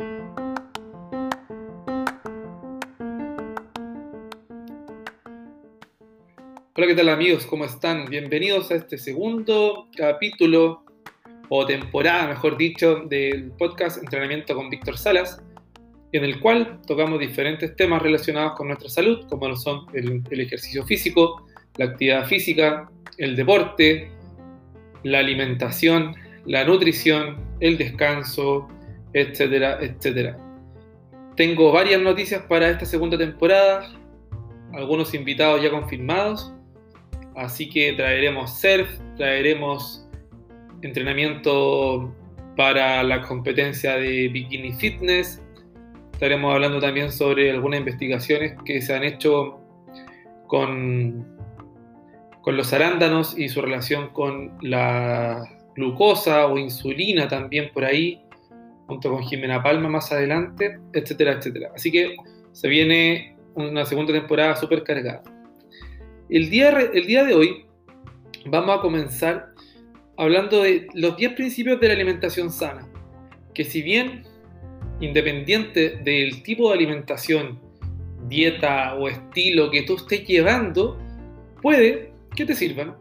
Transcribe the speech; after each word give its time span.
Hola, 0.00 0.06
¿qué 6.86 6.94
tal 6.94 7.08
amigos? 7.08 7.44
¿Cómo 7.46 7.64
están? 7.64 8.04
Bienvenidos 8.08 8.70
a 8.70 8.76
este 8.76 8.96
segundo 8.96 9.88
capítulo 9.96 10.84
o 11.48 11.66
temporada, 11.66 12.28
mejor 12.28 12.56
dicho, 12.56 13.00
del 13.06 13.50
podcast 13.58 14.00
Entrenamiento 14.00 14.54
con 14.54 14.70
Víctor 14.70 14.96
Salas, 14.96 15.42
en 16.12 16.22
el 16.22 16.38
cual 16.38 16.80
tocamos 16.86 17.18
diferentes 17.18 17.74
temas 17.74 18.00
relacionados 18.00 18.52
con 18.52 18.68
nuestra 18.68 18.88
salud, 18.88 19.26
como 19.28 19.48
lo 19.48 19.56
son 19.56 19.86
el, 19.94 20.22
el 20.30 20.40
ejercicio 20.40 20.86
físico, 20.86 21.44
la 21.76 21.86
actividad 21.86 22.24
física, 22.28 22.88
el 23.16 23.34
deporte, 23.34 24.12
la 25.02 25.18
alimentación, 25.18 26.14
la 26.46 26.64
nutrición, 26.64 27.36
el 27.58 27.76
descanso, 27.76 28.68
etcétera, 29.12 29.78
etcétera. 29.80 30.36
Tengo 31.36 31.72
varias 31.72 32.00
noticias 32.00 32.42
para 32.42 32.68
esta 32.70 32.84
segunda 32.84 33.16
temporada, 33.16 33.88
algunos 34.72 35.14
invitados 35.14 35.62
ya 35.62 35.70
confirmados 35.70 36.52
Así 37.38 37.70
que 37.70 37.92
traeremos 37.92 38.58
surf, 38.58 38.88
traeremos 39.16 40.04
entrenamiento 40.82 42.12
para 42.56 43.04
la 43.04 43.22
competencia 43.22 43.94
de 43.94 44.26
bikini 44.26 44.72
fitness. 44.72 45.40
Estaremos 46.12 46.52
hablando 46.52 46.80
también 46.80 47.12
sobre 47.12 47.52
algunas 47.52 47.78
investigaciones 47.78 48.56
que 48.64 48.82
se 48.82 48.92
han 48.92 49.04
hecho 49.04 49.60
con, 50.48 51.28
con 52.42 52.56
los 52.56 52.72
arándanos 52.72 53.38
y 53.38 53.48
su 53.48 53.62
relación 53.62 54.08
con 54.08 54.58
la 54.60 55.48
glucosa 55.76 56.48
o 56.48 56.58
insulina 56.58 57.28
también 57.28 57.70
por 57.72 57.84
ahí, 57.84 58.20
junto 58.88 59.10
con 59.10 59.22
Jimena 59.22 59.62
Palma 59.62 59.88
más 59.88 60.10
adelante, 60.10 60.80
etcétera, 60.94 61.34
etcétera. 61.34 61.70
Así 61.76 61.92
que 61.92 62.16
se 62.52 62.68
viene 62.68 63.36
una 63.54 63.84
segunda 63.84 64.12
temporada 64.12 64.56
súper 64.56 64.82
cargada. 64.82 65.22
El 66.30 66.48
día, 66.50 66.70
el 66.70 67.06
día 67.06 67.24
de 67.24 67.34
hoy 67.34 67.66
vamos 68.46 68.78
a 68.78 68.80
comenzar 68.80 69.50
hablando 70.16 70.62
de 70.62 70.88
los 70.94 71.16
10 71.16 71.34
principios 71.34 71.78
de 71.80 71.88
la 71.88 71.94
alimentación 71.94 72.50
sana, 72.50 72.88
que 73.54 73.64
si 73.64 73.82
bien 73.82 74.24
independiente 75.00 76.00
del 76.02 76.42
tipo 76.42 76.68
de 76.68 76.74
alimentación, 76.74 77.60
dieta 78.26 78.94
o 78.94 79.08
estilo 79.08 79.70
que 79.70 79.82
tú 79.82 79.96
estés 79.96 80.26
llevando, 80.26 80.98
puede 81.62 82.12
que 82.34 82.46
te 82.46 82.54
sirvan. 82.54 82.96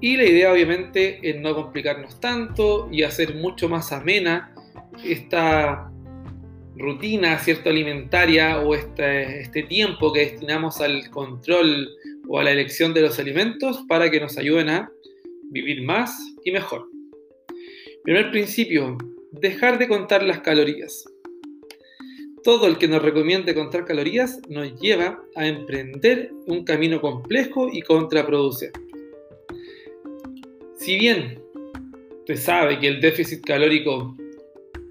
Y 0.00 0.16
la 0.16 0.24
idea 0.24 0.52
obviamente 0.52 1.20
es 1.22 1.40
no 1.40 1.54
complicarnos 1.54 2.20
tanto 2.20 2.88
y 2.90 3.02
hacer 3.02 3.34
mucho 3.36 3.68
más 3.68 3.92
amena 3.92 4.52
esta 5.04 5.90
rutina 6.76 7.38
cierta 7.38 7.70
alimentaria 7.70 8.60
o 8.60 8.74
este, 8.74 9.40
este 9.40 9.62
tiempo 9.62 10.12
que 10.12 10.20
destinamos 10.20 10.80
al 10.80 11.10
control 11.10 11.88
o 12.28 12.38
a 12.38 12.44
la 12.44 12.52
elección 12.52 12.92
de 12.92 13.02
los 13.02 13.18
alimentos 13.18 13.84
para 13.88 14.10
que 14.10 14.20
nos 14.20 14.36
ayuden 14.36 14.68
a 14.68 14.90
vivir 15.50 15.82
más 15.82 16.16
y 16.44 16.50
mejor. 16.50 16.88
Primer 18.02 18.30
principio, 18.30 18.98
dejar 19.32 19.78
de 19.78 19.88
contar 19.88 20.22
las 20.22 20.40
calorías. 20.40 21.04
Todo 22.44 22.68
el 22.68 22.78
que 22.78 22.86
nos 22.86 23.02
recomiende 23.02 23.54
contar 23.54 23.84
calorías 23.84 24.40
nos 24.48 24.78
lleva 24.80 25.20
a 25.34 25.46
emprender 25.46 26.30
un 26.46 26.64
camino 26.64 27.00
complejo 27.00 27.68
y 27.72 27.82
contraproducente. 27.82 28.78
Si 30.78 30.96
bien 30.98 31.42
se 32.26 32.36
sabe 32.36 32.78
que 32.78 32.86
el 32.88 33.00
déficit 33.00 33.44
calórico 33.44 34.16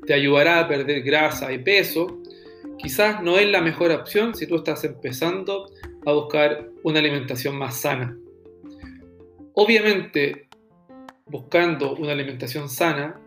te 0.06 0.14
ayudará 0.14 0.60
a 0.60 0.68
perder 0.68 1.02
grasa 1.02 1.52
y 1.52 1.60
peso, 1.60 2.22
quizás 2.78 3.22
no 3.22 3.38
es 3.38 3.48
la 3.48 3.62
mejor 3.62 3.92
opción 3.92 4.36
si 4.36 4.48
tú 4.48 4.58
estás 4.58 4.84
empezando 4.84 5.70
a 6.06 6.14
buscar 6.14 6.70
una 6.84 7.00
alimentación 7.00 7.58
más 7.58 7.78
sana. 7.78 8.18
Obviamente, 9.54 10.48
buscando 11.26 11.96
una 11.96 12.12
alimentación 12.12 12.70
sana, 12.70 13.20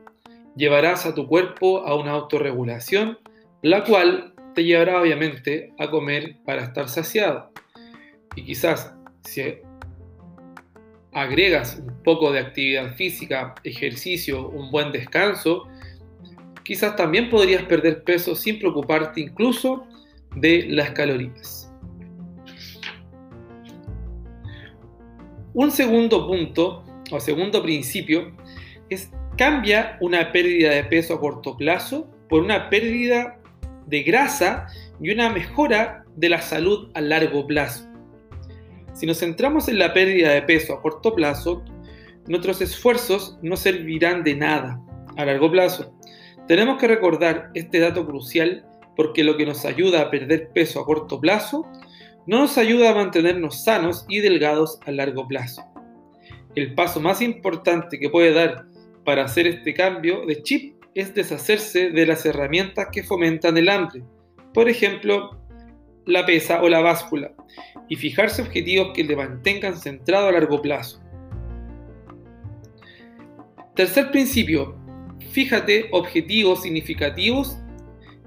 llevarás 0.56 1.06
a 1.06 1.15
tu 1.15 1.27
cuerpo 1.27 1.87
a 1.87 1.94
una 1.94 2.12
autorregulación, 2.12 3.19
la 3.62 3.84
cual 3.84 4.34
te 4.55 4.65
llevará 4.65 5.00
obviamente 5.00 5.72
a 5.78 5.91
comer 5.91 6.37
para 6.45 6.65
estar 6.65 6.89
saciado. 6.89 7.50
Y 8.37 8.45
quizás 8.45 8.93
si 9.25 9.43
agregas 11.12 11.83
un 11.84 12.03
poco 12.03 12.33
de 12.33 12.41
actividad 12.41 12.95
física, 12.95 13.55
ejercicio, 13.65 14.49
un 14.49 14.71
buen 14.71 14.93
descanso, 14.93 15.66
quizás 16.69 16.97
también 16.97 17.31
podrías 17.31 17.62
perder 17.62 18.05
peso 18.05 18.37
sin 18.37 18.59
preocuparte 18.59 19.23
incluso 19.23 19.87
de 20.37 20.67
las 20.69 20.91
calorías. 20.91 21.73
Un 25.55 25.71
segundo 25.71 26.27
punto 26.27 26.84
o 27.11 27.21
segundo 27.21 27.62
principio 27.62 28.37
es 28.91 29.11
cambia 29.39 29.97
una 30.03 30.31
pérdida 30.31 30.73
de 30.73 30.84
peso 30.84 31.15
a 31.15 31.21
corto 31.21 31.57
plazo 31.57 32.07
por 32.28 32.43
una 32.43 32.69
pérdida 32.69 33.41
de 33.87 34.03
grasa 34.03 34.67
y 35.01 35.09
una 35.11 35.31
mejora 35.31 36.05
de 36.17 36.28
la 36.28 36.43
salud 36.43 36.91
a 36.93 37.01
largo 37.01 37.47
plazo. 37.47 37.89
Si 38.93 39.07
nos 39.07 39.21
centramos 39.21 39.69
en 39.69 39.78
la 39.78 39.95
pérdida 39.95 40.34
de 40.34 40.43
peso 40.43 40.75
a 40.75 40.83
corto 40.83 41.15
plazo, 41.15 41.65
nuestros 42.27 42.61
esfuerzos 42.61 43.39
no 43.41 43.57
servirán 43.57 44.23
de 44.23 44.34
nada 44.34 44.78
a 45.17 45.25
largo 45.25 45.51
plazo. 45.51 45.97
Tenemos 46.48 46.78
que 46.78 46.88
recordar 46.88 47.50
este 47.53 47.78
dato 47.78 48.06
crucial 48.06 48.64
porque 48.97 49.22
lo 49.22 49.36
que 49.36 49.44
nos 49.44 49.66
ayuda 49.66 50.00
a 50.00 50.10
perder 50.10 50.50
peso 50.54 50.81
a 50.81 50.86
corto 50.86 51.20
plazo 51.20 51.70
no 52.26 52.41
nos 52.41 52.56
ayuda 52.56 52.91
a 52.91 52.94
mantenernos 52.94 53.62
sanos 53.64 54.06
y 54.09 54.20
delgados 54.20 54.81
a 54.86 54.91
largo 54.91 55.28
plazo. 55.28 55.62
El 56.54 56.75
paso 56.75 57.00
más 57.00 57.20
importante 57.20 57.98
que 57.98 58.09
puede 58.09 58.32
dar 58.32 58.64
para 59.04 59.25
hacer 59.25 59.47
este 59.47 59.75
cambio 59.75 60.25
de 60.26 60.42
chip 60.42 60.82
es 60.94 61.14
deshacerse 61.14 61.91
de 61.91 62.06
las 62.06 62.25
herramientas 62.25 62.88
que 62.91 63.04
fomentan 63.04 63.56
el 63.59 63.69
hambre, 63.69 64.03
por 64.54 64.69
ejemplo, 64.69 65.38
la 66.06 66.25
pesa 66.25 66.62
o 66.62 66.69
la 66.69 66.80
báscula, 66.80 67.32
y 67.88 67.97
fijarse 67.97 68.42
objetivos 68.42 68.92
que 68.94 69.04
le 69.04 69.15
mantengan 69.15 69.76
centrado 69.76 70.28
a 70.28 70.32
largo 70.32 70.60
plazo. 70.62 71.00
Tercer 73.75 74.10
principio, 74.10 74.76
Fíjate 75.31 75.89
objetivos 75.93 76.62
significativos 76.62 77.59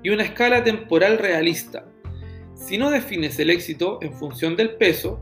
y 0.04 0.10
una 0.10 0.24
escala 0.24 0.64
temporal 0.64 1.18
realista. 1.18 1.86
Si 2.56 2.78
no 2.78 2.92
defines 2.92 3.40
el 3.40 3.50
éxito 3.50 4.00
en 4.02 4.14
función 4.14 4.56
del 4.56 4.76
peso, 4.76 5.20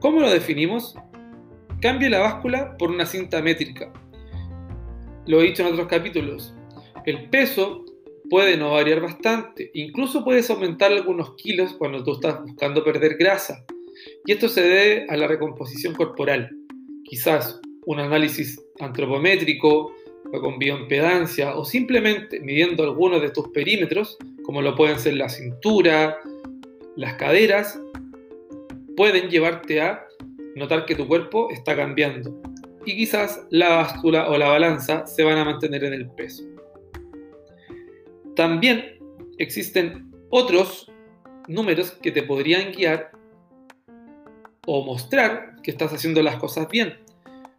¿cómo 0.00 0.20
lo 0.20 0.30
definimos? 0.30 0.96
Cambia 1.80 2.10
la 2.10 2.18
báscula 2.18 2.76
por 2.78 2.90
una 2.90 3.06
cinta 3.06 3.40
métrica. 3.42 3.92
Lo 5.26 5.40
he 5.40 5.44
dicho 5.44 5.62
en 5.62 5.72
otros 5.72 5.88
capítulos. 5.88 6.54
El 7.04 7.28
peso 7.30 7.84
puede 8.28 8.56
no 8.56 8.72
variar 8.72 9.00
bastante, 9.00 9.70
incluso 9.74 10.24
puedes 10.24 10.50
aumentar 10.50 10.90
algunos 10.90 11.36
kilos 11.36 11.74
cuando 11.74 12.02
tú 12.02 12.14
estás 12.14 12.42
buscando 12.42 12.82
perder 12.82 13.16
grasa. 13.16 13.64
Y 14.24 14.32
esto 14.32 14.48
se 14.48 14.62
debe 14.62 15.06
a 15.08 15.16
la 15.16 15.28
recomposición 15.28 15.94
corporal. 15.94 16.50
Quizás 17.04 17.60
un 17.86 18.00
análisis 18.00 18.60
antropométrico, 18.80 19.92
o 20.32 20.40
con 20.40 20.58
bioimpedancia 20.58 21.54
o 21.56 21.64
simplemente 21.64 22.40
midiendo 22.40 22.82
algunos 22.82 23.22
de 23.22 23.30
tus 23.30 23.48
perímetros, 23.48 24.18
como 24.44 24.62
lo 24.62 24.74
pueden 24.74 24.98
ser 24.98 25.14
la 25.14 25.28
cintura, 25.28 26.18
las 26.96 27.14
caderas, 27.14 27.80
pueden 28.96 29.28
llevarte 29.28 29.80
a 29.80 30.06
notar 30.54 30.86
que 30.86 30.94
tu 30.94 31.06
cuerpo 31.06 31.50
está 31.50 31.76
cambiando 31.76 32.40
y 32.86 32.96
quizás 32.96 33.44
la 33.50 33.68
báscula 33.68 34.30
o 34.30 34.38
la 34.38 34.48
balanza 34.48 35.06
se 35.06 35.24
van 35.24 35.38
a 35.38 35.44
mantener 35.44 35.84
en 35.84 35.92
el 35.92 36.08
peso. 36.10 36.44
También 38.36 38.98
existen 39.38 40.10
otros 40.30 40.90
números 41.48 41.90
que 41.90 42.12
te 42.12 42.22
podrían 42.22 42.72
guiar 42.72 43.10
o 44.66 44.84
mostrar 44.84 45.56
que 45.62 45.70
estás 45.70 45.92
haciendo 45.92 46.22
las 46.22 46.36
cosas 46.36 46.68
bien, 46.68 46.98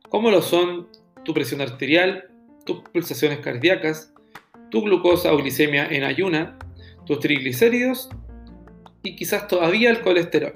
como 0.10 0.32
lo 0.32 0.42
son 0.42 0.88
tu 1.24 1.34
presión 1.34 1.62
arterial, 1.62 2.30
tus 2.68 2.82
pulsaciones 2.82 3.40
cardíacas, 3.40 4.14
tu 4.70 4.84
glucosa 4.84 5.34
o 5.34 5.38
glicemia 5.38 5.88
en 5.88 6.04
ayuna, 6.04 6.60
tus 7.06 7.20
triglicéridos 7.20 8.10
y 9.02 9.16
quizás 9.16 9.48
todavía 9.48 9.90
el 9.90 10.02
colesterol. 10.02 10.54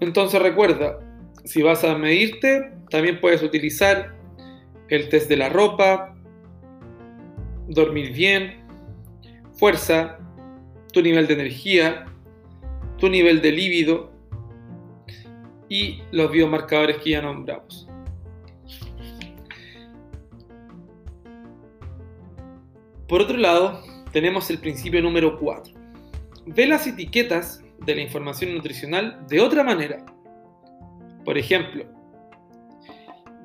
Entonces 0.00 0.42
recuerda, 0.42 0.98
si 1.44 1.62
vas 1.62 1.84
a 1.84 1.96
medirte, 1.96 2.72
también 2.90 3.20
puedes 3.20 3.42
utilizar 3.42 4.14
el 4.88 5.08
test 5.08 5.28
de 5.28 5.36
la 5.36 5.48
ropa, 5.48 6.14
dormir 7.68 8.12
bien, 8.12 8.64
fuerza, 9.54 10.18
tu 10.92 11.02
nivel 11.02 11.26
de 11.26 11.34
energía, 11.34 12.06
tu 12.98 13.08
nivel 13.08 13.40
de 13.40 13.52
líbido 13.52 14.12
y 15.68 16.02
los 16.10 16.30
biomarcadores 16.30 16.98
que 16.98 17.10
ya 17.10 17.22
nombramos. 17.22 17.87
Por 23.08 23.22
otro 23.22 23.38
lado, 23.38 23.82
tenemos 24.12 24.50
el 24.50 24.58
principio 24.58 25.00
número 25.00 25.38
4. 25.38 25.74
Ve 26.46 26.66
las 26.66 26.86
etiquetas 26.86 27.64
de 27.84 27.94
la 27.94 28.02
información 28.02 28.54
nutricional 28.54 29.26
de 29.28 29.40
otra 29.40 29.64
manera. 29.64 30.04
Por 31.24 31.38
ejemplo, 31.38 31.86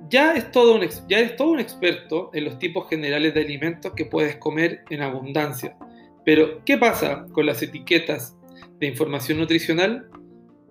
ya, 0.09 0.33
es 0.33 0.51
todo 0.51 0.75
un, 0.75 0.85
ya 1.07 1.19
eres 1.19 1.37
todo 1.37 1.51
un 1.51 1.61
experto 1.61 2.29
en 2.33 2.43
los 2.43 2.59
tipos 2.59 2.89
generales 2.89 3.33
de 3.33 3.41
alimentos 3.41 3.93
que 3.93 4.05
puedes 4.05 4.35
comer 4.35 4.83
en 4.89 5.01
abundancia. 5.01 5.77
Pero, 6.25 6.63
¿qué 6.65 6.77
pasa 6.77 7.25
con 7.31 7.45
las 7.45 7.61
etiquetas 7.61 8.35
de 8.79 8.87
información 8.87 9.37
nutricional? 9.37 10.09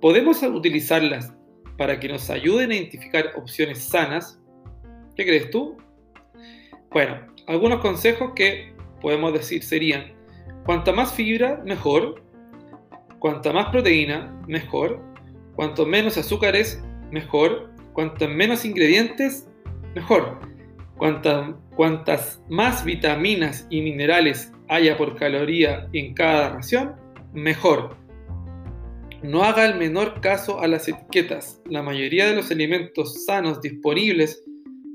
¿Podemos 0.03 0.43
utilizarlas 0.43 1.33
para 1.79 1.99
que 1.99 2.09
nos 2.09 2.29
ayuden 2.29 2.71
a 2.71 2.75
identificar 2.75 3.33
opciones 3.37 3.83
sanas? 3.83 4.39
¿Qué 5.17 5.25
crees 5.25 5.51
tú? 5.51 5.79
Bueno, 6.91 7.27
algunos 7.47 7.81
consejos 7.81 8.33
que 8.35 8.72
podemos 9.03 9.33
decir 9.33 9.63
serían, 9.63 10.13
cuanta 10.65 10.93
más 10.93 11.13
fibra, 11.13 11.61
mejor, 11.67 12.23
cuanta 13.19 13.53
más 13.53 13.67
proteína, 13.67 14.35
mejor, 14.47 15.01
cuanto 15.55 15.85
menos 15.85 16.17
azúcares, 16.17 16.83
mejor, 17.11 17.71
cuantos 17.93 18.29
menos 18.29 18.65
ingredientes, 18.65 19.49
mejor. 19.95 20.39
cuantas 20.97 22.41
más 22.49 22.85
vitaminas 22.85 23.67
y 23.71 23.81
minerales 23.81 24.53
haya 24.69 24.97
por 24.97 25.17
caloría 25.17 25.89
en 25.93 26.15
cada 26.15 26.51
ración, 26.51 26.95
mejor. 27.33 27.97
No 29.23 29.43
haga 29.43 29.67
el 29.67 29.79
menor 29.79 30.21
caso 30.21 30.61
a 30.61 30.67
las 30.67 30.89
etiquetas. 30.89 31.61
La 31.67 31.83
mayoría 31.83 32.27
de 32.27 32.37
los 32.37 32.51
alimentos 32.51 33.25
sanos 33.25 33.61
disponibles, 33.61 34.45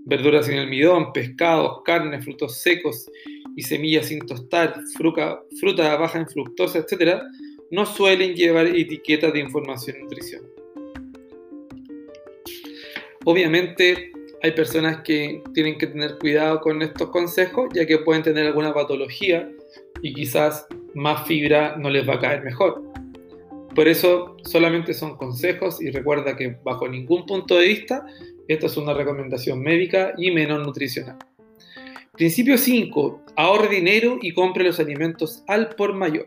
verduras 0.06 0.46
sin 0.46 0.58
almidón, 0.58 1.12
pescados, 1.14 1.82
carne, 1.84 2.22
frutos 2.22 2.58
secos 2.58 3.10
y 3.58 3.64
semillas 3.64 4.06
sin 4.06 4.20
tostar, 4.20 4.82
fruta, 4.96 5.98
baja 5.98 6.20
en 6.20 6.28
fructosa, 6.28 6.78
etc., 6.78 7.24
no 7.72 7.88
suelen 7.88 8.36
llevar 8.36 8.68
etiquetas 8.68 9.34
de 9.34 9.40
información 9.40 10.00
nutricional. 10.00 10.50
Obviamente 13.26 14.12
hay 14.44 14.52
personas 14.52 15.02
que 15.02 15.42
tienen 15.56 15.80
que 15.80 15.88
tener 15.88 16.20
cuidado 16.20 16.62
con 16.62 16.84
estos 16.84 17.10
consejos, 17.10 17.68
ya 17.74 17.88
que 17.88 17.98
pueden 17.98 18.22
tener 18.22 18.46
alguna 18.46 18.74
patología 18.76 19.52
y 20.04 20.14
quizás 20.14 20.68
más 20.94 21.28
fibra 21.28 21.76
no 21.78 21.90
les 21.90 22.08
va 22.08 22.14
a 22.14 22.20
caer 22.20 22.44
mejor. 22.44 22.84
Por 23.74 23.88
eso 23.88 24.38
solamente 24.44 24.94
son 24.94 25.18
consejos 25.18 25.82
y 25.82 25.90
recuerda 25.90 26.38
que 26.38 26.58
bajo 26.64 26.88
ningún 26.88 27.26
punto 27.26 27.56
de 27.58 27.68
vista 27.68 28.06
esto 28.48 28.68
es 28.68 28.78
una 28.78 28.94
recomendación 28.94 29.60
médica 29.62 30.14
y 30.16 30.30
menos 30.30 30.64
nutricional. 30.64 31.18
Principio 32.18 32.58
5. 32.58 33.26
Ahorre 33.36 33.76
dinero 33.76 34.18
y 34.20 34.34
compre 34.34 34.64
los 34.64 34.80
alimentos 34.80 35.44
al 35.48 35.70
por 35.70 35.94
mayor. 35.94 36.26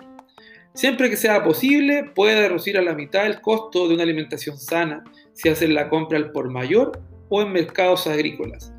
Siempre 0.72 1.10
que 1.10 1.16
sea 1.16 1.42
posible, 1.42 2.12
puede 2.14 2.46
reducir 2.46 2.78
a 2.78 2.82
la 2.82 2.94
mitad 2.94 3.26
el 3.26 3.40
costo 3.40 3.88
de 3.88 3.94
una 3.94 4.04
alimentación 4.04 4.56
sana 4.56 5.02
si 5.32 5.48
hacen 5.48 5.74
la 5.74 5.88
compra 5.88 6.16
al 6.16 6.30
por 6.30 6.48
mayor 6.48 7.02
o 7.28 7.42
en 7.42 7.50
mercados 7.50 8.06
agrícolas. 8.06 8.72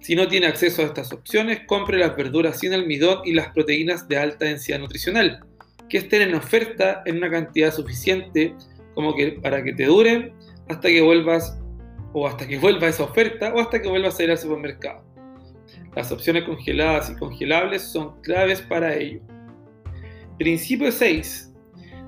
Si 0.00 0.16
no 0.16 0.26
tiene 0.26 0.46
acceso 0.46 0.80
a 0.80 0.86
estas 0.86 1.12
opciones, 1.12 1.60
compre 1.66 1.98
las 1.98 2.16
verduras 2.16 2.58
sin 2.58 2.72
almidón 2.72 3.18
y 3.26 3.34
las 3.34 3.52
proteínas 3.52 4.08
de 4.08 4.16
alta 4.16 4.46
densidad 4.46 4.78
nutricional, 4.78 5.44
que 5.90 5.98
estén 5.98 6.22
en 6.22 6.34
oferta 6.34 7.02
en 7.04 7.18
una 7.18 7.30
cantidad 7.30 7.74
suficiente 7.74 8.54
como 8.94 9.14
que 9.14 9.32
para 9.32 9.62
que 9.62 9.74
te 9.74 9.84
duren 9.84 10.32
hasta 10.70 10.88
que 10.88 11.02
vuelvas 11.02 11.58
o 12.14 12.26
hasta 12.26 12.48
que 12.48 12.56
vuelva 12.56 12.88
esa 12.88 13.04
oferta 13.04 13.52
o 13.52 13.60
hasta 13.60 13.82
que 13.82 13.88
vuelvas 13.90 14.18
a 14.18 14.24
ir 14.24 14.30
al 14.30 14.38
supermercado. 14.38 15.11
Las 15.94 16.10
opciones 16.10 16.44
congeladas 16.44 17.10
y 17.10 17.16
congelables 17.16 17.82
son 17.82 18.20
claves 18.22 18.62
para 18.62 18.94
ello. 18.94 19.20
Principio 20.38 20.90
6. 20.90 21.52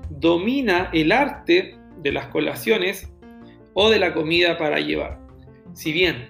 Domina 0.09 0.89
el 0.91 1.11
arte 1.11 1.77
de 2.01 2.11
las 2.11 2.27
colaciones 2.27 3.11
o 3.73 3.89
de 3.89 3.99
la 3.99 4.13
comida 4.13 4.57
para 4.57 4.79
llevar. 4.79 5.19
Si 5.73 5.91
bien, 5.91 6.29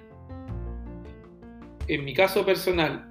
en 1.87 2.03
mi 2.03 2.13
caso 2.13 2.45
personal, 2.45 3.07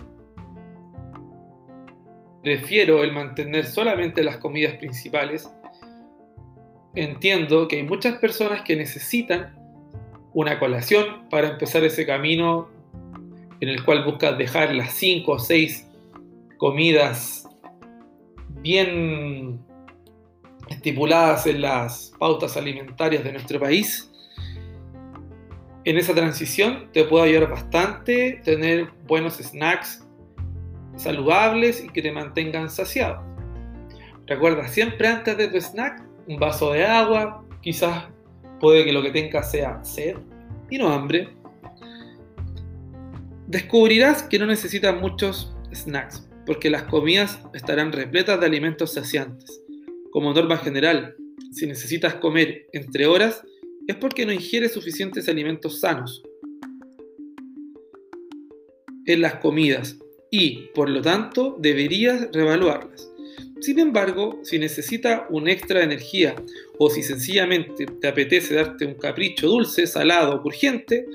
prefiero 2.42 3.02
el 3.02 3.12
mantener 3.12 3.64
solamente 3.64 4.22
las 4.22 4.36
comidas 4.36 4.74
principales, 4.76 5.50
entiendo 6.94 7.66
que 7.68 7.76
hay 7.76 7.82
muchas 7.84 8.18
personas 8.18 8.62
que 8.62 8.76
necesitan 8.76 9.56
una 10.34 10.58
colación 10.58 11.28
para 11.30 11.48
empezar 11.50 11.84
ese 11.84 12.04
camino 12.04 12.73
en 13.64 13.70
el 13.70 13.84
cual 13.84 14.04
buscas 14.04 14.36
dejar 14.36 14.74
las 14.74 14.92
5 14.92 15.32
o 15.32 15.38
6 15.38 15.90
comidas 16.58 17.48
bien 18.60 19.58
estipuladas 20.68 21.46
en 21.46 21.62
las 21.62 22.12
pautas 22.18 22.56
alimentarias 22.56 23.24
de 23.24 23.32
nuestro 23.32 23.58
país 23.58 24.10
en 25.84 25.98
esa 25.98 26.14
transición 26.14 26.88
te 26.92 27.04
puede 27.04 27.28
ayudar 27.28 27.50
bastante 27.50 28.40
tener 28.44 28.88
buenos 29.06 29.34
snacks 29.34 30.06
saludables 30.96 31.84
y 31.84 31.88
que 31.88 32.02
te 32.02 32.12
mantengan 32.12 32.70
saciado. 32.70 33.22
Recuerda 34.26 34.66
siempre 34.68 35.08
antes 35.08 35.36
de 35.36 35.48
tu 35.48 35.58
snack 35.58 36.02
un 36.26 36.38
vaso 36.38 36.72
de 36.72 36.86
agua, 36.86 37.44
quizás 37.60 38.04
puede 38.60 38.84
que 38.84 38.92
lo 38.92 39.02
que 39.02 39.10
tengas 39.10 39.50
sea 39.50 39.84
sed 39.84 40.16
y 40.70 40.78
no 40.78 40.88
hambre. 40.88 41.34
Descubrirás 43.46 44.22
que 44.22 44.38
no 44.38 44.46
necesitas 44.46 44.98
muchos 44.98 45.54
snacks, 45.72 46.26
porque 46.46 46.70
las 46.70 46.84
comidas 46.84 47.38
estarán 47.52 47.92
repletas 47.92 48.40
de 48.40 48.46
alimentos 48.46 48.94
saciantes. 48.94 49.60
Como 50.10 50.32
norma 50.32 50.56
general, 50.56 51.16
si 51.52 51.66
necesitas 51.66 52.14
comer 52.14 52.66
entre 52.72 53.06
horas, 53.06 53.42
es 53.86 53.96
porque 53.96 54.24
no 54.24 54.32
ingiere 54.32 54.68
suficientes 54.68 55.28
alimentos 55.28 55.80
sanos 55.80 56.22
en 59.06 59.20
las 59.20 59.34
comidas 59.34 59.98
y, 60.30 60.70
por 60.74 60.88
lo 60.88 61.02
tanto, 61.02 61.56
deberías 61.60 62.28
reevaluarlas. 62.32 63.10
Sin 63.60 63.78
embargo, 63.78 64.40
si 64.42 64.58
necesita 64.58 65.26
un 65.30 65.48
extra 65.48 65.80
de 65.80 65.86
energía 65.86 66.34
o 66.78 66.90
si 66.90 67.02
sencillamente 67.02 67.86
te 67.86 68.08
apetece 68.08 68.54
darte 68.54 68.86
un 68.86 68.94
capricho 68.94 69.48
dulce, 69.48 69.86
salado 69.86 70.34
o 70.34 70.46
urgente, 70.46 71.06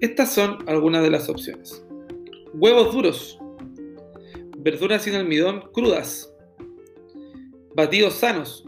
estas 0.00 0.32
son 0.32 0.58
algunas 0.68 1.02
de 1.02 1.10
las 1.10 1.28
opciones. 1.28 1.84
Huevos 2.54 2.92
duros, 2.92 3.38
verduras 4.58 5.02
sin 5.02 5.14
almidón 5.14 5.70
crudas, 5.72 6.32
batidos 7.74 8.14
sanos, 8.14 8.64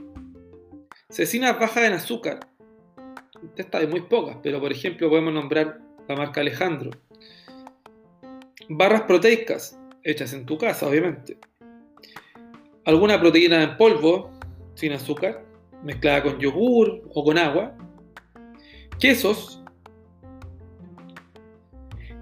cecinas 1.09 1.59
bajas 1.59 1.85
en 1.85 1.93
azúcar, 1.95 2.41
esta 3.57 3.79
hay 3.79 3.87
muy 3.87 4.03
pocas, 4.03 4.37
pero 4.43 4.61
por 4.61 4.73
ejemplo 4.73 5.09
podemos 5.09 5.33
nombrar 5.33 5.81
la 6.09 6.17
marca 6.17 6.41
Alejandro. 6.41 6.91
Barras 8.69 9.03
proteicas, 9.03 9.79
hechas 10.03 10.33
en 10.33 10.47
tu 10.47 10.59
casa, 10.59 10.87
obviamente. 10.87 11.39
Alguna 12.85 13.21
proteína 13.21 13.63
en 13.63 13.77
polvo, 13.77 14.31
sin 14.75 14.93
azúcar, 14.93 15.45
mezclada 15.83 16.23
con 16.23 16.39
yogur 16.39 17.03
o 17.13 17.25
con 17.25 17.39
agua. 17.39 17.77
Quesos. 18.99 19.63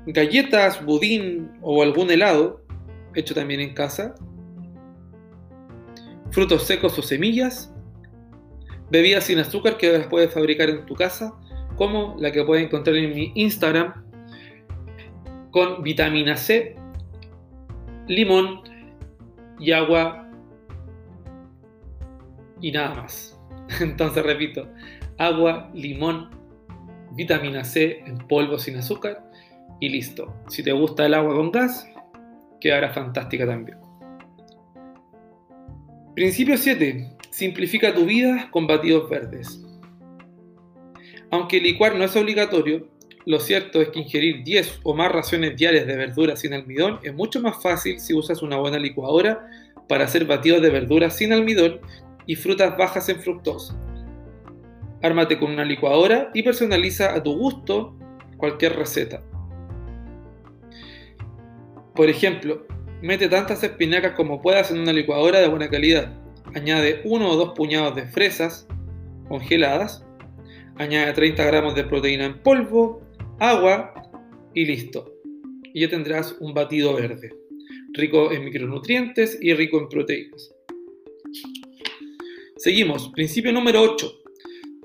Galletas, 0.06 0.84
budín 0.84 1.50
o 1.62 1.82
algún 1.82 2.10
helado, 2.10 2.62
hecho 3.14 3.34
también 3.34 3.60
en 3.60 3.74
casa. 3.74 4.14
Frutos 6.30 6.64
secos 6.64 6.98
o 6.98 7.02
semillas 7.02 7.72
bebidas 8.90 9.24
sin 9.24 9.38
azúcar 9.38 9.76
que 9.76 9.92
las 9.92 10.06
puedes 10.06 10.32
fabricar 10.32 10.70
en 10.70 10.86
tu 10.86 10.94
casa, 10.94 11.34
como 11.76 12.16
la 12.18 12.30
que 12.32 12.44
puedes 12.44 12.64
encontrar 12.64 12.96
en 12.96 13.14
mi 13.14 13.32
Instagram, 13.34 14.04
con 15.50 15.82
vitamina 15.82 16.36
C, 16.36 16.76
limón 18.06 18.60
y 19.58 19.72
agua 19.72 20.28
y 22.60 22.72
nada 22.72 22.94
más. 22.94 23.38
Entonces 23.80 24.24
repito, 24.24 24.68
agua, 25.18 25.70
limón, 25.74 26.30
vitamina 27.12 27.64
C 27.64 28.00
en 28.06 28.18
polvo 28.18 28.58
sin 28.58 28.76
azúcar 28.76 29.25
y 29.80 29.88
listo. 29.88 30.34
Si 30.48 30.62
te 30.62 30.72
gusta 30.72 31.06
el 31.06 31.14
agua 31.14 31.34
con 31.34 31.50
gas, 31.50 31.88
quedará 32.60 32.92
fantástica 32.92 33.46
también. 33.46 33.78
Principio 36.14 36.56
7. 36.56 37.16
Simplifica 37.30 37.94
tu 37.94 38.06
vida 38.06 38.48
con 38.50 38.66
batidos 38.66 39.10
verdes. 39.10 39.62
Aunque 41.30 41.60
licuar 41.60 41.96
no 41.96 42.04
es 42.04 42.16
obligatorio, 42.16 42.88
lo 43.26 43.40
cierto 43.40 43.82
es 43.82 43.88
que 43.88 44.00
ingerir 44.00 44.44
10 44.44 44.80
o 44.84 44.94
más 44.94 45.10
raciones 45.10 45.56
diarias 45.56 45.86
de 45.86 45.96
verduras 45.96 46.40
sin 46.40 46.54
almidón 46.54 47.00
es 47.02 47.12
mucho 47.12 47.40
más 47.40 47.60
fácil 47.60 47.98
si 47.98 48.14
usas 48.14 48.40
una 48.40 48.56
buena 48.56 48.78
licuadora 48.78 49.46
para 49.88 50.04
hacer 50.04 50.24
batidos 50.24 50.62
de 50.62 50.70
verduras 50.70 51.16
sin 51.16 51.32
almidón 51.32 51.80
y 52.24 52.36
frutas 52.36 52.76
bajas 52.78 53.08
en 53.08 53.20
fructosa. 53.20 53.76
Ármate 55.02 55.38
con 55.38 55.50
una 55.50 55.64
licuadora 55.64 56.30
y 56.34 56.42
personaliza 56.42 57.14
a 57.14 57.22
tu 57.22 57.36
gusto 57.36 57.96
cualquier 58.36 58.76
receta. 58.76 59.22
Por 61.96 62.08
ejemplo, 62.08 62.66
Mete 63.02 63.28
tantas 63.28 63.62
espinacas 63.62 64.14
como 64.14 64.40
puedas 64.40 64.70
en 64.70 64.78
una 64.78 64.92
licuadora 64.92 65.40
de 65.40 65.48
buena 65.48 65.68
calidad. 65.68 66.12
Añade 66.54 67.02
uno 67.04 67.30
o 67.30 67.36
dos 67.36 67.52
puñados 67.54 67.94
de 67.94 68.06
fresas 68.06 68.66
congeladas. 69.28 70.04
Añade 70.76 71.12
30 71.12 71.44
gramos 71.44 71.74
de 71.74 71.84
proteína 71.84 72.24
en 72.24 72.42
polvo, 72.42 73.02
agua 73.38 73.92
y 74.54 74.64
listo. 74.64 75.12
Y 75.74 75.82
ya 75.82 75.90
tendrás 75.90 76.36
un 76.40 76.54
batido 76.54 76.94
verde, 76.94 77.34
rico 77.92 78.32
en 78.32 78.46
micronutrientes 78.46 79.38
y 79.42 79.52
rico 79.52 79.78
en 79.78 79.88
proteínas. 79.90 80.54
Seguimos, 82.56 83.10
principio 83.10 83.52
número 83.52 83.82
8. 83.82 84.12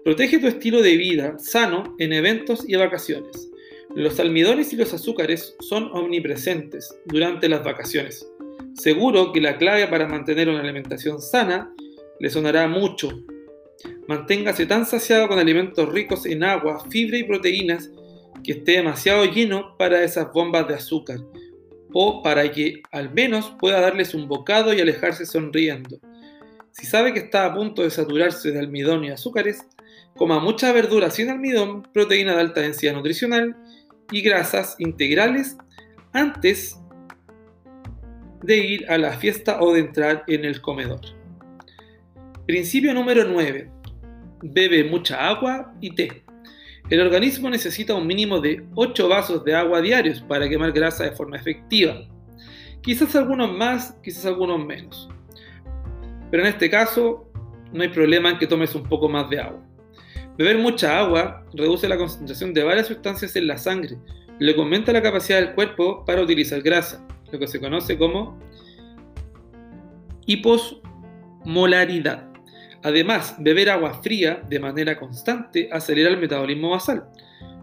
Protege 0.04 0.38
tu 0.38 0.48
estilo 0.48 0.82
de 0.82 0.98
vida 0.98 1.40
sano 1.40 1.96
en 1.98 2.12
eventos 2.12 2.68
y 2.68 2.76
vacaciones. 2.76 3.51
Los 3.96 4.22
almidones 4.22 4.72
y 4.72 4.78
los 4.78 4.94
azúcares 4.94 5.56
son 5.60 5.90
omnipresentes 5.92 6.96
durante 7.06 7.50
las 7.50 7.62
vacaciones. 7.62 8.26
Seguro 8.74 9.34
que 9.34 9.42
la 9.42 9.58
clave 9.58 9.86
para 9.88 10.08
mantener 10.08 10.48
una 10.48 10.62
alimentación 10.62 11.22
sana 11.22 11.74
le 12.20 12.30
sonará 12.30 12.70
mucho. 12.70 13.10
Manténgase 14.08 14.66
tan 14.66 14.86
saciado 14.86 15.28
con 15.28 15.40
alimentos 15.40 15.90
ricos 15.90 16.26
en 16.26 16.44
agua, 16.44 16.86
fibra 16.90 17.18
y 17.18 17.24
proteínas 17.24 17.92
que 18.46 18.54
esté 18.54 18.74
demasiado 18.74 19.26
lleno 19.26 19.76
para 19.78 20.04
esas 20.04 20.32
bombas 20.32 20.70
de 20.70 20.76
azúcar 20.76 21.20
o 21.92 22.24
para 22.24 22.50
que 22.50 22.82
al 22.92 23.14
menos 23.14 23.54
pueda 23.60 23.82
darles 23.82 24.14
un 24.14 24.30
bocado 24.30 24.74
y 24.74 24.80
alejarse 24.80 25.26
sonriendo. 25.26 26.00
Si 26.72 26.86
sabe 26.86 27.14
que 27.14 27.20
está 27.20 27.46
a 27.46 27.54
punto 27.54 27.82
de 27.82 27.90
saturarse 27.90 28.52
de 28.52 28.60
almidón 28.60 29.04
y 29.04 29.10
azúcares, 29.10 29.66
coma 30.16 30.40
mucha 30.40 30.72
verdura 30.72 31.12
sin 31.12 31.30
almidón, 31.30 31.84
proteína 31.94 32.36
de 32.36 32.40
alta 32.40 32.62
densidad 32.62 32.94
nutricional 32.94 33.58
y 34.12 34.22
grasas 34.22 34.76
integrales 34.80 35.58
antes 36.14 36.78
de 38.44 38.58
ir 38.58 38.92
a 38.92 38.98
la 38.98 39.14
fiesta 39.14 39.62
o 39.62 39.74
de 39.74 39.80
entrar 39.80 40.24
en 40.28 40.46
el 40.46 40.62
comedor. 40.62 41.02
Principio 42.46 42.94
número 42.94 43.24
9. 43.26 43.70
Bebe 44.44 44.84
mucha 44.84 45.28
agua 45.28 45.74
y 45.80 45.96
té. 45.96 46.24
El 46.90 47.00
organismo 47.00 47.50
necesita 47.50 47.96
un 47.96 48.06
mínimo 48.06 48.42
de 48.42 48.66
8 48.76 49.08
vasos 49.08 49.46
de 49.46 49.56
agua 49.56 49.82
diarios 49.82 50.22
para 50.22 50.50
quemar 50.50 50.72
grasa 50.72 51.06
de 51.06 51.12
forma 51.12 51.38
efectiva. 51.38 52.02
Quizás 52.82 53.16
algunos 53.16 53.54
más, 53.54 53.96
quizás 54.04 54.26
algunos 54.26 54.66
menos. 54.66 55.08
Pero 56.32 56.44
en 56.44 56.50
este 56.50 56.70
caso 56.70 57.32
no 57.72 57.84
hay 57.84 57.90
problema 57.90 58.32
en 58.32 58.40
que 58.40 58.48
tomes 58.48 58.74
un 58.76 58.84
poco 58.84 59.08
más 59.08 59.30
de 59.30 59.40
agua. 59.40 59.62
Beber 60.42 60.58
mucha 60.58 60.98
agua 60.98 61.46
reduce 61.54 61.88
la 61.88 62.00
concentración 62.00 62.52
de 62.52 62.64
varias 62.64 62.88
sustancias 62.88 63.36
en 63.36 63.46
la 63.46 63.60
sangre, 63.60 64.00
lo 64.40 64.56
que 64.56 64.60
aumenta 64.60 64.92
la 64.92 65.04
capacidad 65.04 65.40
del 65.40 65.54
cuerpo 65.54 66.04
para 66.04 66.24
utilizar 66.24 66.64
grasa, 66.64 67.06
lo 67.32 67.38
que 67.38 67.48
se 67.48 67.60
conoce 67.60 67.96
como 67.96 68.40
hiposmolaridad. 70.26 72.28
Además, 72.82 73.36
beber 73.38 73.70
agua 73.70 74.02
fría 74.02 74.42
de 74.50 74.60
manera 74.60 74.98
constante 74.98 75.70
acelera 75.72 76.10
el 76.10 76.18
metabolismo 76.18 76.72
basal. 76.72 77.06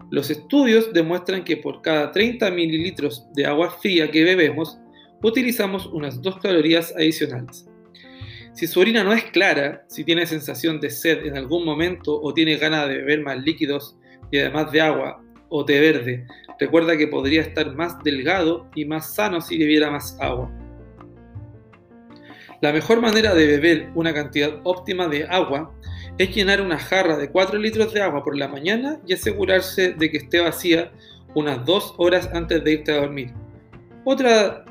Los 0.09 0.29
estudios 0.29 0.93
demuestran 0.93 1.43
que 1.43 1.57
por 1.57 1.81
cada 1.81 2.13
30 2.13 2.49
mililitros 2.49 3.27
de 3.33 3.45
agua 3.45 3.71
fría 3.71 4.09
que 4.09 4.23
bebemos, 4.23 4.79
utilizamos 5.21 5.85
unas 5.87 6.21
2 6.21 6.39
calorías 6.39 6.95
adicionales. 6.95 7.68
Si 8.59 8.67
su 8.67 8.81
orina 8.81 9.05
no 9.05 9.13
es 9.13 9.23
clara, 9.23 9.85
si 9.87 10.03
tiene 10.03 10.25
sensación 10.25 10.81
de 10.81 10.89
sed 10.89 11.25
en 11.25 11.37
algún 11.37 11.63
momento 11.63 12.19
o 12.21 12.33
tiene 12.33 12.57
ganas 12.57 12.89
de 12.89 12.97
beber 12.97 13.21
más 13.21 13.37
líquidos 13.37 13.95
y 14.31 14.37
además 14.37 14.69
de 14.73 14.81
agua 14.81 15.23
o 15.47 15.63
té 15.63 15.79
verde, 15.79 16.27
recuerda 16.59 16.97
que 16.97 17.07
podría 17.07 17.39
estar 17.39 17.73
más 17.73 18.03
delgado 18.03 18.69
y 18.75 18.83
más 18.83 19.15
sano 19.15 19.39
si 19.39 19.57
bebiera 19.57 19.89
más 19.89 20.17
agua. 20.19 20.51
La 22.59 22.73
mejor 22.73 22.99
manera 22.99 23.33
de 23.33 23.47
beber 23.47 23.91
una 23.95 24.13
cantidad 24.13 24.59
óptima 24.65 25.07
de 25.07 25.23
agua 25.23 25.73
es 26.17 26.35
llenar 26.35 26.59
una 26.59 26.77
jarra 26.77 27.15
de 27.15 27.31
4 27.31 27.57
litros 27.59 27.93
de 27.93 28.01
agua 28.01 28.25
por 28.25 28.35
la 28.35 28.49
mañana 28.49 28.99
y 29.07 29.13
asegurarse 29.13 29.93
de 29.93 30.11
que 30.11 30.17
esté 30.17 30.41
vacía 30.41 30.91
unas 31.33 31.63
2 31.63 31.93
horas 31.97 32.29
antes 32.33 32.61
de 32.61 32.73
irte 32.73 32.91
a 32.91 32.99
dormir. 32.99 33.31
Otra 34.03 34.65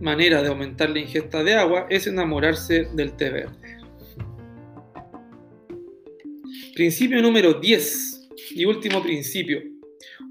manera 0.00 0.42
de 0.42 0.48
aumentar 0.48 0.90
la 0.90 0.98
ingesta 0.98 1.42
de 1.42 1.54
agua 1.54 1.86
es 1.90 2.06
enamorarse 2.06 2.88
del 2.94 3.12
té 3.16 3.30
verde. 3.30 3.76
Principio 6.74 7.22
número 7.22 7.54
10 7.54 8.28
y 8.54 8.64
último 8.64 9.02
principio. 9.02 9.62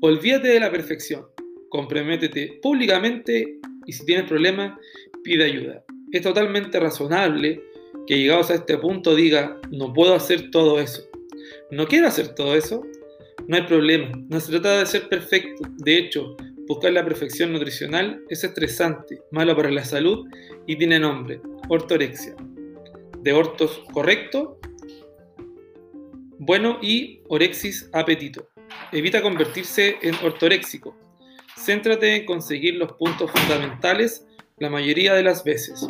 Olvídate 0.02 0.50
de 0.50 0.60
la 0.60 0.72
perfección. 0.72 1.26
Comprométete 1.70 2.60
públicamente 2.62 3.60
y 3.86 3.94
si 3.94 4.06
tienes 4.06 4.28
problemas, 4.28 4.78
pide 5.24 5.46
ayuda. 5.46 5.84
Es 6.12 6.22
totalmente 6.22 6.80
razonable 6.80 7.62
que 8.08 8.18
llegados 8.18 8.52
a 8.52 8.56
este 8.56 8.78
punto 8.78 9.16
diga, 9.16 9.60
no 9.72 9.92
puedo 9.92 10.14
hacer 10.14 10.52
todo 10.52 10.80
eso. 10.80 11.10
No 11.72 11.88
quiero 11.88 12.08
hacer 12.08 12.36
todo 12.36 12.56
eso. 12.56 12.86
No 13.48 13.56
hay 13.56 13.64
problema. 13.64 14.12
No 14.30 14.40
se 14.40 14.52
trata 14.52 14.80
de 14.80 14.86
ser 14.86 15.10
perfecto. 15.10 15.68
De 15.78 15.98
hecho, 15.98 16.38
Buscar 16.68 16.94
la 16.94 17.06
perfección 17.06 17.54
nutricional 17.54 18.24
es 18.28 18.44
estresante, 18.44 19.22
malo 19.30 19.56
para 19.56 19.70
la 19.70 19.86
salud 19.86 20.28
y 20.66 20.76
tiene 20.76 21.00
nombre, 21.00 21.40
ortorexia. 21.70 22.36
De 23.22 23.34
ortos 23.34 23.84
correcto, 23.94 24.60
bueno 26.40 26.80
y 26.82 27.22
orexis 27.28 27.88
apetito. 27.94 28.50
Evita 28.92 29.22
convertirse 29.22 29.98
en 30.02 30.16
ortoréxico. 30.24 30.98
Céntrate 31.56 32.16
en 32.16 32.26
conseguir 32.26 32.76
los 32.76 32.94
puntos 32.94 33.30
fundamentales 33.30 34.26
la 34.58 34.72
mayoría 34.72 35.14
de 35.14 35.24
las 35.24 35.44
veces. 35.44 35.88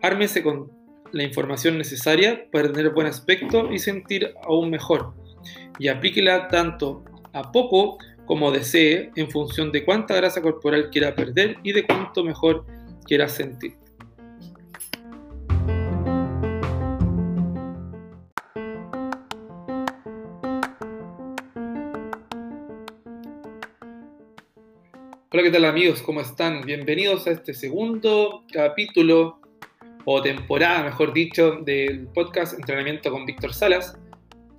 Ármese 0.00 0.42
con 0.42 0.70
la 1.12 1.22
información 1.22 1.76
necesaria 1.76 2.48
para 2.50 2.72
tener 2.72 2.94
buen 2.94 3.06
aspecto 3.06 3.70
y 3.70 3.78
sentir 3.78 4.32
aún 4.44 4.70
mejor. 4.70 5.12
Y 5.78 5.88
aplíquela 5.88 6.48
tanto 6.48 7.04
a 7.34 7.52
poco 7.52 7.98
como 8.26 8.50
desee 8.50 9.12
en 9.14 9.30
función 9.30 9.70
de 9.72 9.84
cuánta 9.84 10.16
grasa 10.16 10.42
corporal 10.42 10.90
quiera 10.90 11.14
perder 11.14 11.56
y 11.62 11.72
de 11.72 11.86
cuánto 11.86 12.24
mejor 12.24 12.66
quiera 13.06 13.28
sentir. 13.28 13.74
Hola, 25.30 25.42
¿qué 25.42 25.50
tal 25.50 25.64
amigos? 25.66 26.02
¿Cómo 26.02 26.20
están? 26.20 26.62
Bienvenidos 26.62 27.26
a 27.26 27.30
este 27.30 27.54
segundo 27.54 28.42
capítulo 28.52 29.38
o 30.04 30.22
temporada, 30.22 30.82
mejor 30.82 31.12
dicho, 31.12 31.60
del 31.62 32.08
podcast 32.08 32.54
Entrenamiento 32.54 33.10
con 33.10 33.26
Víctor 33.26 33.52
Salas 33.52 33.96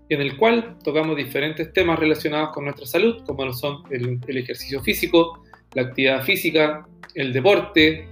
en 0.10 0.22
el 0.22 0.38
cual 0.38 0.78
tocamos 0.84 1.18
diferentes 1.18 1.72
temas 1.74 2.00
relacionados 2.00 2.50
con 2.54 2.66
nuestra 2.66 2.86
salud, 2.86 3.24
como 3.26 3.46
lo 3.46 3.54
son 3.54 3.84
el, 3.90 4.38
ejercicio 4.38 4.82
físico, 4.82 5.44
la 5.74 5.84
actividad 5.84 6.24
física, 6.24 6.88
el 7.16 7.34
deporte, 7.34 8.08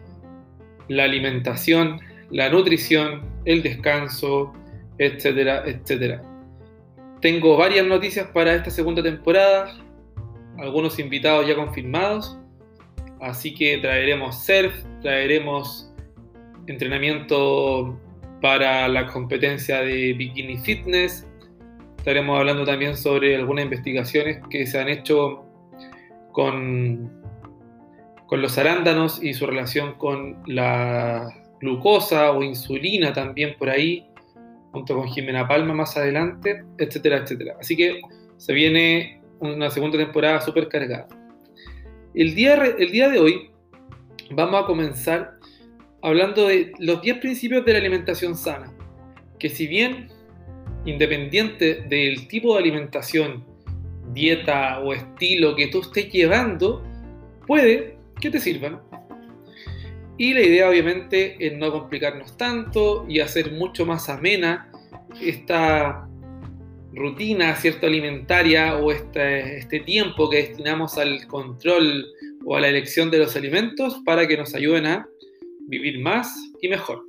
la 0.90 1.06
alimentación, 1.06 2.00
la 2.32 2.50
nutrición, 2.50 3.22
el 3.46 3.64
descanso, 3.64 4.54
etcétera, 4.98 5.64
etcétera. 5.66 6.22
Tengo 7.22 7.56
varias 7.58 7.86
noticias 7.86 8.28
para 8.28 8.54
esta 8.56 8.70
segunda 8.70 9.02
temporada, 9.02 9.78
algunos 10.58 11.00
invitados 11.00 11.48
ya 11.48 11.56
confirmados, 11.56 12.38
así 13.22 13.54
que 13.54 13.78
traeremos 13.78 14.44
surf, 14.46 14.74
traeremos 15.02 15.92
entrenamiento 16.68 17.98
para 18.42 18.88
la 18.90 19.08
competencia 19.08 19.82
de 19.82 20.14
bikini 20.14 20.58
fitness, 20.58 21.26
Estaremos 22.06 22.38
hablando 22.38 22.66
también 22.66 22.96
sobre 22.96 23.36
algunas 23.36 23.66
investigaciones 23.66 24.38
que 24.52 24.68
se 24.68 24.80
han 24.80 24.90
hecho 24.90 25.44
con, 26.34 27.12
con 28.28 28.44
los 28.44 28.60
arándanos 28.60 29.24
y 29.24 29.34
su 29.34 29.48
relación 29.48 29.96
con 29.96 30.38
la 30.46 31.34
glucosa 31.60 32.32
o 32.34 32.44
insulina 32.44 33.12
también 33.12 33.56
por 33.58 33.72
ahí, 33.72 34.06
junto 34.72 34.96
con 34.96 35.08
Jimena 35.08 35.48
Palma 35.48 35.74
más 35.74 35.98
adelante, 35.98 36.64
etcétera, 36.78 37.18
etcétera. 37.24 37.56
Así 37.60 37.76
que 37.76 38.02
se 38.38 38.54
viene 38.54 39.20
una 39.40 39.72
segunda 39.72 39.98
temporada 39.98 40.42
súper 40.42 40.68
cargada. 40.68 41.08
El 42.14 42.36
día, 42.36 42.54
el 42.54 42.92
día 42.92 43.10
de 43.10 43.18
hoy 43.18 43.50
vamos 44.30 44.64
a 44.64 44.68
comenzar 44.68 45.40
hablando 46.04 46.50
de 46.50 46.72
los 46.78 47.02
10 47.02 47.18
principios 47.18 47.66
de 47.66 47.74
la 47.74 47.80
alimentación 47.80 48.36
sana, 48.36 48.72
que 49.40 49.50
si 49.50 49.66
bien 49.66 50.14
independiente 50.86 51.86
del 51.90 52.28
tipo 52.28 52.54
de 52.54 52.60
alimentación, 52.60 53.44
dieta 54.14 54.80
o 54.80 54.94
estilo 54.94 55.56
que 55.56 55.68
tú 55.68 55.82
estés 55.82 56.12
llevando, 56.12 56.84
puede 57.48 57.98
que 58.20 58.30
te 58.30 58.40
sirvan. 58.40 58.82
Y 60.18 60.34
la 60.34 60.42
idea 60.42 60.70
obviamente 60.70 61.36
es 61.40 61.58
no 61.58 61.72
complicarnos 61.72 62.38
tanto 62.38 63.06
y 63.10 63.20
hacer 63.20 63.52
mucho 63.52 63.86
más 63.86 64.08
amena 64.08 64.72
esta 65.22 66.08
rutina 66.94 67.56
cierto 67.56 67.88
alimentaria 67.88 68.78
o 68.78 68.92
este, 68.92 69.58
este 69.58 69.82
tiempo 69.82 70.30
que 70.30 70.38
destinamos 70.38 70.98
al 70.98 71.28
control 71.28 72.06
o 72.46 72.56
a 72.56 72.62
la 72.62 72.70
elección 72.70 73.12
de 73.12 73.18
los 73.18 73.36
alimentos 73.36 74.02
para 74.06 74.28
que 74.28 74.38
nos 74.38 74.56
ayuden 74.56 74.86
a 74.86 75.08
vivir 75.68 76.00
más 76.00 76.34
y 76.62 76.70
mejor. 76.70 77.06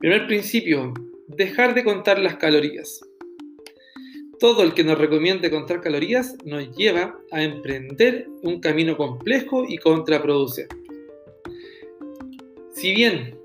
Primer 0.00 0.26
principio, 0.26 0.92
dejar 1.36 1.74
de 1.74 1.84
contar 1.84 2.18
las 2.18 2.36
calorías. 2.36 3.00
Todo 4.40 4.62
el 4.62 4.74
que 4.74 4.84
nos 4.84 4.98
recomiende 4.98 5.50
contar 5.50 5.80
calorías 5.80 6.36
nos 6.44 6.74
lleva 6.76 7.18
a 7.30 7.42
emprender 7.42 8.26
un 8.42 8.60
camino 8.60 8.96
complejo 8.96 9.64
y 9.68 9.78
contraproducente. 9.78 10.76
Si 12.72 12.94
bien 12.94 13.38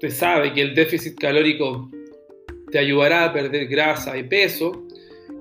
te 0.00 0.10
sabe 0.10 0.52
que 0.52 0.62
el 0.62 0.74
déficit 0.74 1.18
calórico 1.18 1.90
te 2.70 2.78
ayudará 2.78 3.24
a 3.24 3.32
perder 3.32 3.66
grasa 3.66 4.16
y 4.16 4.24
peso, 4.24 4.86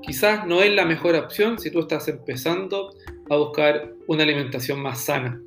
quizás 0.02 0.48
no 0.48 0.62
es 0.62 0.72
la 0.74 0.86
mejor 0.86 1.16
opción 1.16 1.60
si 1.60 1.70
tú 1.72 1.82
estás 1.82 2.08
empezando 2.08 2.96
a 3.30 3.36
buscar 3.38 3.94
una 4.08 4.24
alimentación 4.24 4.82
más 4.82 5.04
sana. 5.04 5.42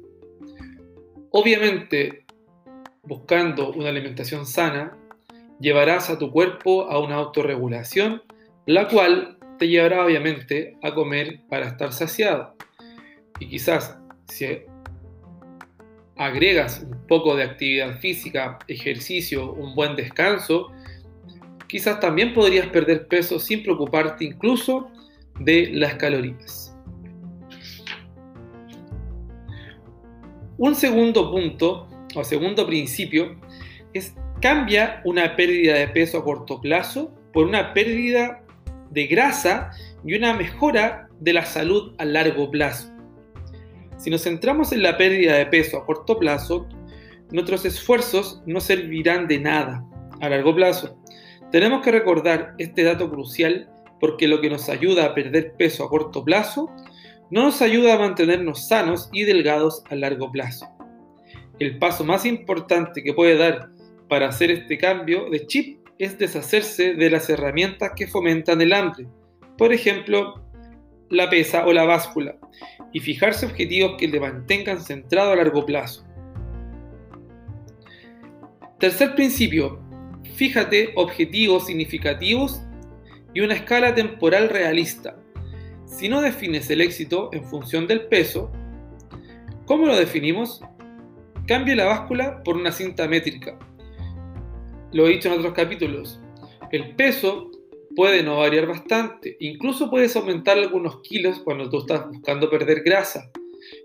Obviamente, 1.30 2.24
buscando 3.02 3.72
una 3.72 3.88
alimentación 3.88 4.46
sana, 4.46 4.96
llevarás 5.60 6.10
a 6.10 6.18
tu 6.18 6.30
cuerpo 6.30 6.90
a 6.90 6.98
una 6.98 7.16
autorregulación, 7.16 8.22
la 8.66 8.88
cual 8.88 9.38
te 9.58 9.68
llevará 9.68 10.04
obviamente 10.04 10.76
a 10.82 10.94
comer 10.94 11.40
para 11.48 11.68
estar 11.68 11.92
saciado. 11.92 12.54
Y 13.40 13.48
quizás 13.48 13.98
si 14.28 14.62
agregas 16.16 16.86
un 16.90 17.06
poco 17.06 17.36
de 17.36 17.44
actividad 17.44 17.98
física, 17.98 18.58
ejercicio, 18.68 19.52
un 19.52 19.74
buen 19.74 19.96
descanso, 19.96 20.70
quizás 21.66 22.00
también 22.00 22.34
podrías 22.34 22.68
perder 22.68 23.08
peso 23.08 23.38
sin 23.38 23.62
preocuparte 23.62 24.24
incluso 24.24 24.90
de 25.40 25.70
las 25.72 25.94
calorías. 25.94 26.76
Un 30.56 30.74
segundo 30.76 31.32
punto 31.32 31.88
o 32.14 32.22
segundo 32.22 32.64
principio 32.64 33.36
es 33.92 34.14
cambia 34.44 35.00
una 35.04 35.36
pérdida 35.36 35.72
de 35.72 35.88
peso 35.88 36.18
a 36.18 36.22
corto 36.22 36.60
plazo 36.60 37.10
por 37.32 37.46
una 37.46 37.72
pérdida 37.72 38.42
de 38.90 39.06
grasa 39.06 39.70
y 40.04 40.14
una 40.14 40.34
mejora 40.34 41.08
de 41.18 41.32
la 41.32 41.46
salud 41.46 41.94
a 41.96 42.04
largo 42.04 42.50
plazo. 42.50 42.92
Si 43.96 44.10
nos 44.10 44.24
centramos 44.24 44.70
en 44.72 44.82
la 44.82 44.98
pérdida 44.98 45.32
de 45.38 45.46
peso 45.46 45.78
a 45.78 45.86
corto 45.86 46.18
plazo, 46.18 46.68
nuestros 47.32 47.64
esfuerzos 47.64 48.42
no 48.44 48.60
servirán 48.60 49.28
de 49.28 49.38
nada 49.38 49.82
a 50.20 50.28
largo 50.28 50.54
plazo. 50.54 50.94
Tenemos 51.50 51.82
que 51.82 51.92
recordar 51.92 52.54
este 52.58 52.82
dato 52.82 53.10
crucial 53.10 53.70
porque 53.98 54.28
lo 54.28 54.42
que 54.42 54.50
nos 54.50 54.68
ayuda 54.68 55.06
a 55.06 55.14
perder 55.14 55.54
peso 55.56 55.84
a 55.84 55.88
corto 55.88 56.22
plazo 56.22 56.70
no 57.30 57.44
nos 57.44 57.62
ayuda 57.62 57.94
a 57.94 57.98
mantenernos 57.98 58.68
sanos 58.68 59.08
y 59.10 59.22
delgados 59.22 59.82
a 59.88 59.94
largo 59.94 60.30
plazo. 60.30 60.68
El 61.58 61.78
paso 61.78 62.04
más 62.04 62.26
importante 62.26 63.02
que 63.02 63.14
puede 63.14 63.38
dar 63.38 63.73
para 64.08 64.28
hacer 64.28 64.50
este 64.50 64.78
cambio 64.78 65.28
de 65.30 65.46
chip 65.46 65.78
es 65.98 66.18
deshacerse 66.18 66.94
de 66.94 67.10
las 67.10 67.30
herramientas 67.30 67.92
que 67.96 68.06
fomentan 68.06 68.60
el 68.60 68.72
hambre, 68.72 69.06
por 69.56 69.72
ejemplo, 69.72 70.42
la 71.10 71.30
pesa 71.30 71.66
o 71.66 71.72
la 71.72 71.84
báscula, 71.84 72.36
y 72.92 73.00
fijarse 73.00 73.46
objetivos 73.46 73.96
que 73.98 74.08
le 74.08 74.20
mantengan 74.20 74.80
centrado 74.80 75.32
a 75.32 75.36
largo 75.36 75.64
plazo. 75.64 76.04
Tercer 78.78 79.14
principio, 79.14 79.80
fíjate 80.34 80.92
objetivos 80.96 81.66
significativos 81.66 82.60
y 83.32 83.40
una 83.40 83.54
escala 83.54 83.94
temporal 83.94 84.48
realista. 84.48 85.16
Si 85.86 86.08
no 86.08 86.20
defines 86.20 86.68
el 86.70 86.80
éxito 86.80 87.30
en 87.32 87.44
función 87.44 87.86
del 87.86 88.06
peso, 88.06 88.50
¿cómo 89.66 89.86
lo 89.86 89.96
definimos? 89.96 90.60
Cambia 91.46 91.76
la 91.76 91.84
báscula 91.84 92.42
por 92.42 92.56
una 92.56 92.72
cinta 92.72 93.06
métrica. 93.06 93.58
Lo 94.94 95.08
he 95.08 95.10
dicho 95.14 95.28
en 95.28 95.40
otros 95.40 95.54
capítulos. 95.54 96.20
El 96.70 96.94
peso 96.94 97.50
puede 97.96 98.22
no 98.22 98.36
variar 98.36 98.68
bastante, 98.68 99.36
incluso 99.40 99.90
puedes 99.90 100.14
aumentar 100.14 100.56
algunos 100.56 101.00
kilos 101.00 101.40
cuando 101.40 101.68
tú 101.68 101.80
estás 101.80 102.08
buscando 102.08 102.48
perder 102.48 102.84
grasa. 102.84 103.28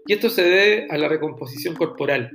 Y 0.05 0.13
esto 0.13 0.29
se 0.29 0.43
debe 0.43 0.87
a 0.91 0.99
la 0.99 1.07
recomposición 1.07 1.75
corporal. 1.75 2.31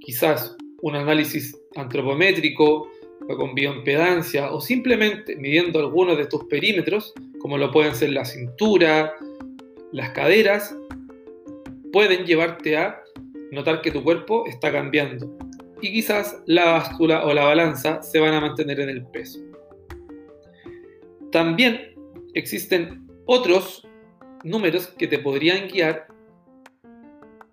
Quizás 0.00 0.56
un 0.80 0.96
análisis 0.96 1.54
antropométrico 1.76 2.88
con 3.26 3.54
bioimpedancia 3.54 4.50
o 4.52 4.60
simplemente 4.62 5.36
midiendo 5.36 5.78
algunos 5.78 6.16
de 6.16 6.24
tus 6.24 6.44
perímetros 6.44 7.12
como 7.40 7.58
lo 7.58 7.70
pueden 7.70 7.94
ser 7.94 8.08
la 8.08 8.24
cintura, 8.24 9.16
las 9.92 10.10
caderas, 10.12 10.74
pueden 11.92 12.24
llevarte 12.24 12.78
a 12.78 13.02
notar 13.52 13.82
que 13.82 13.90
tu 13.90 14.02
cuerpo 14.02 14.46
está 14.46 14.72
cambiando 14.72 15.36
y 15.84 15.92
quizás 15.92 16.42
la 16.46 16.64
báscula 16.64 17.26
o 17.26 17.34
la 17.34 17.44
balanza 17.44 18.02
se 18.02 18.18
van 18.18 18.32
a 18.32 18.40
mantener 18.40 18.80
en 18.80 18.88
el 18.88 19.04
peso. 19.04 19.38
También 21.30 21.94
existen 22.32 23.06
otros 23.26 23.86
números 24.44 24.86
que 24.86 25.06
te 25.06 25.18
podrían 25.18 25.68
guiar 25.68 26.06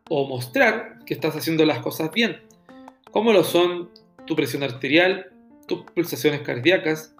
o 0.07 0.29
mostrar 0.29 0.99
que 1.05 1.13
estás 1.13 1.35
haciendo 1.35 1.65
las 1.65 1.79
cosas 1.79 2.09
bien, 2.13 2.39
como 3.11 3.33
lo 3.33 3.43
son 3.43 3.89
tu 4.25 4.33
presión 4.33 4.63
arterial, 4.63 5.33
tus 5.67 5.81
pulsaciones 5.91 6.39
cardíacas, 6.39 7.13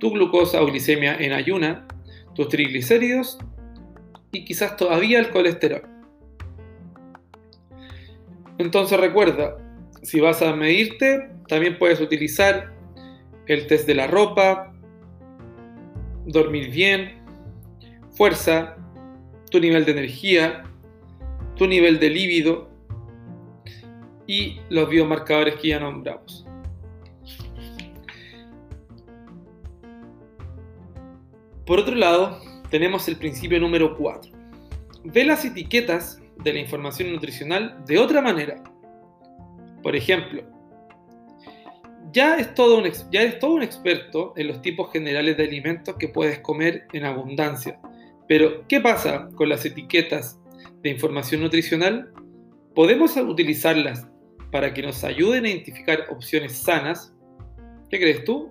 tu 0.00 0.10
glucosa 0.10 0.60
o 0.60 0.66
glicemia 0.66 1.14
en 1.14 1.34
ayuna, 1.34 1.86
tus 2.34 2.48
triglicéridos 2.48 3.38
y 4.32 4.44
quizás 4.44 4.76
todavía 4.76 5.20
el 5.20 5.30
colesterol. 5.30 5.82
Entonces 8.58 8.98
recuerda, 8.98 9.56
si 10.02 10.20
vas 10.20 10.42
a 10.42 10.54
medirte, 10.54 11.30
también 11.48 11.78
puedes 11.78 12.00
utilizar 12.00 12.72
el 13.46 13.66
test 13.66 13.86
de 13.86 13.94
la 13.94 14.06
ropa, 14.06 14.74
dormir 16.26 16.70
bien, 16.70 17.22
fuerza, 18.12 18.76
tu 19.50 19.60
nivel 19.60 19.84
de 19.84 19.92
energía, 19.92 20.64
tu 21.56 21.66
nivel 21.66 21.98
de 21.98 22.10
líbido 22.10 22.68
y 24.26 24.60
los 24.68 24.88
biomarcadores 24.88 25.54
que 25.56 25.68
ya 25.68 25.80
nombramos. 25.80 26.44
Por 31.64 31.80
otro 31.80 31.94
lado, 31.94 32.40
tenemos 32.70 33.08
el 33.08 33.16
principio 33.16 33.60
número 33.60 33.96
4. 33.96 34.32
Ve 35.04 35.24
las 35.24 35.44
etiquetas 35.44 36.20
de 36.42 36.52
la 36.52 36.60
información 36.60 37.12
nutricional 37.12 37.84
de 37.86 37.98
otra 37.98 38.22
manera. 38.22 38.62
Por 39.82 39.96
ejemplo, 39.96 40.42
ya, 42.12 42.36
es 42.36 42.54
todo 42.54 42.78
un, 42.78 42.90
ya 43.10 43.38
todo 43.38 43.54
un 43.54 43.62
experto 43.62 44.32
en 44.36 44.48
los 44.48 44.62
tipos 44.62 44.90
generales 44.92 45.36
de 45.36 45.44
alimentos 45.44 45.96
que 45.98 46.08
puedes 46.08 46.40
comer 46.40 46.86
en 46.92 47.04
abundancia. 47.04 47.78
Pero, 48.26 48.66
¿qué 48.68 48.80
pasa 48.80 49.28
con 49.34 49.48
las 49.48 49.64
etiquetas 49.64 50.38
de 50.82 50.90
información 50.90 51.42
nutricional? 51.42 52.12
¿Podemos 52.74 53.16
utilizarlas 53.16 54.06
para 54.50 54.72
que 54.72 54.82
nos 54.82 55.04
ayuden 55.04 55.44
a 55.44 55.48
identificar 55.48 56.06
opciones 56.10 56.56
sanas? 56.56 57.14
¿Qué 57.90 57.98
crees 57.98 58.24
tú? 58.24 58.50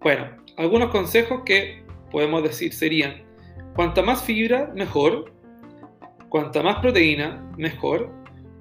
Bueno, 0.00 0.36
algunos 0.56 0.90
consejos 0.90 1.42
que 1.44 1.84
podemos 2.10 2.42
decir 2.42 2.72
serían, 2.72 3.22
cuanta 3.74 4.02
más 4.02 4.22
fibra, 4.22 4.70
mejor, 4.74 5.32
cuanta 6.28 6.62
más 6.62 6.78
proteína, 6.80 7.50
mejor, 7.56 8.10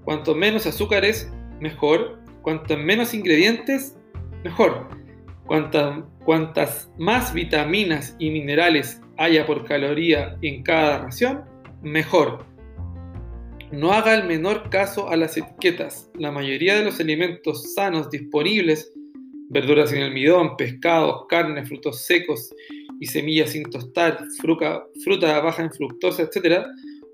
cuanto 0.03 0.35
menos 0.35 0.65
azúcares, 0.65 1.31
mejor, 1.63 2.19
cuantos 2.41 2.77
menos 2.77 3.13
ingredientes, 3.13 3.97
mejor, 4.43 4.89
cuantas 5.45 6.91
más 6.97 7.33
vitaminas 7.33 8.17
y 8.19 8.31
minerales 8.31 9.01
haya 9.17 9.45
por 9.45 9.63
caloría 9.63 10.37
en 10.41 10.61
cada 10.61 11.05
ración, 11.05 11.45
mejor. 11.81 12.45
No 13.71 13.93
haga 13.93 14.13
el 14.13 14.27
menor 14.27 14.69
caso 14.69 15.09
a 15.09 15.15
las 15.15 15.37
etiquetas. 15.37 16.11
La 16.15 16.31
mayoría 16.31 16.75
de 16.75 16.83
los 16.83 16.99
alimentos 16.99 17.73
sanos 17.73 18.09
disponibles, 18.09 18.91
verduras 19.49 19.89
sin 19.89 20.01
almidón, 20.01 20.57
pescados, 20.57 21.25
carne, 21.29 21.65
frutos 21.65 22.01
secos 22.01 22.53
y 22.99 23.07
semillas 23.07 23.51
sin 23.51 23.63
tostar, 23.63 24.19
fruta, 24.41 24.83
fruta 25.01 25.39
baja 25.39 25.63
en 25.63 25.71
fructosa, 25.71 26.23
etc., 26.23 26.65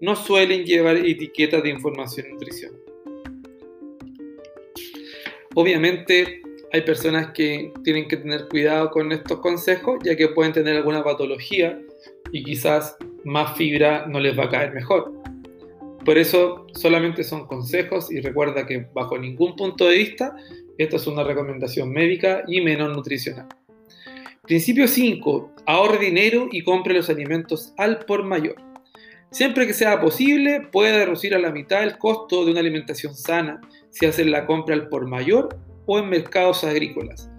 no 0.02 0.16
suelen 0.16 0.64
llevar 0.64 0.96
etiquetas 0.98 1.62
de 1.62 1.70
información 1.70 2.32
nutricional. 2.32 2.89
Obviamente 5.60 6.42
hay 6.72 6.84
personas 6.84 7.32
que 7.34 7.74
tienen 7.84 8.08
que 8.08 8.16
tener 8.16 8.48
cuidado 8.48 8.92
con 8.92 9.12
estos 9.12 9.42
consejos, 9.42 10.00
ya 10.06 10.16
que 10.16 10.30
pueden 10.30 10.54
tener 10.54 10.78
alguna 10.78 11.04
patología 11.04 11.78
y 12.32 12.46
quizás 12.46 12.96
más 13.26 13.58
fibra 13.58 14.06
no 14.08 14.22
les 14.22 14.40
va 14.40 14.46
a 14.46 14.50
caer 14.50 14.74
mejor. 14.74 15.12
Por 16.06 16.18
eso 16.18 16.66
solamente 16.76 17.26
son 17.26 17.46
consejos 17.46 18.10
y 18.10 18.22
recuerda 18.22 18.66
que 18.66 18.88
bajo 18.94 19.18
ningún 19.18 19.58
punto 19.58 19.90
de 19.90 19.98
vista 19.98 20.34
esto 20.78 20.96
es 20.96 21.06
una 21.08 21.26
recomendación 21.26 21.92
médica 21.92 22.44
y 22.48 22.62
menos 22.62 22.96
nutricional. 22.96 23.50
Principio 24.44 24.88
5. 24.88 25.56
Ahorre 25.66 25.98
dinero 25.98 26.48
y 26.54 26.64
compre 26.64 26.94
los 26.94 27.10
alimentos 27.10 27.74
al 27.76 28.00
por 28.06 28.24
mayor. 28.24 28.56
Siempre 29.30 29.68
que 29.68 29.74
sea 29.74 30.00
posible, 30.00 30.70
puede 30.72 31.04
reducir 31.04 31.36
a 31.36 31.40
la 31.40 31.52
mitad 31.52 31.84
el 31.84 31.98
costo 31.98 32.46
de 32.46 32.52
una 32.52 32.62
alimentación 32.62 33.14
sana 33.14 33.60
si 33.92 34.06
hace 34.06 34.26
la 34.26 34.46
compra 34.46 34.76
al 34.76 34.90
por 34.90 35.08
mayor 35.08 35.58
o 35.86 36.00
en 36.00 36.10
mercados 36.10 36.64
agrícolas. 36.64 37.30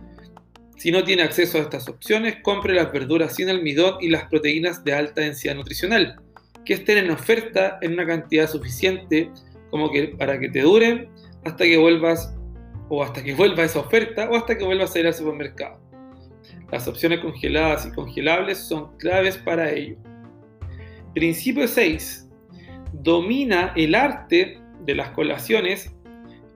Si 0.77 0.91
no 0.91 1.05
tiene 1.05 1.23
acceso 1.23 1.59
a 1.59 1.61
estas 1.61 1.89
opciones, 1.89 2.37
compre 2.43 2.75
las 2.75 2.91
verduras 2.91 3.35
sin 3.37 3.51
almidón 3.51 3.97
y 4.01 4.09
las 4.09 4.25
proteínas 4.25 4.83
de 4.83 4.95
alta 4.95 5.21
densidad 5.21 5.55
nutricional, 5.55 6.21
que 6.65 6.75
estén 6.75 6.99
en 6.99 7.11
oferta 7.11 7.79
en 7.83 7.93
una 7.93 8.07
cantidad 8.07 8.49
suficiente 8.49 9.31
como 9.71 9.91
que 9.91 10.09
para 10.19 10.39
que 10.41 10.49
te 10.49 10.63
duren 10.63 11.09
hasta 11.45 11.65
que 11.65 11.77
vuelvas 11.77 12.35
o 12.89 13.05
hasta 13.05 13.23
que 13.23 13.35
vuelva 13.35 13.65
esa 13.65 13.81
oferta 13.81 14.29
o 14.31 14.37
hasta 14.37 14.57
que 14.57 14.65
vuelvas 14.65 14.95
a 14.95 15.01
ir 15.01 15.07
al 15.07 15.15
supermercado. 15.15 15.79
Las 16.73 16.87
opciones 16.89 17.21
congeladas 17.21 17.87
y 17.87 17.93
congelables 17.93 18.59
son 18.59 18.97
claves 18.99 19.37
para 19.37 19.71
ello. 19.71 19.97
Principio 21.15 21.67
6. 21.67 22.29
Domina 22.93 23.73
el 23.77 23.95
arte 23.95 24.61
de 24.85 24.95
las 24.95 25.11
colaciones 25.11 25.93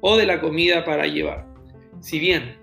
o 0.06 0.18
de 0.18 0.26
la 0.26 0.38
comida 0.38 0.84
para 0.84 1.06
llevar. 1.06 1.46
Si 2.00 2.18
bien, 2.18 2.58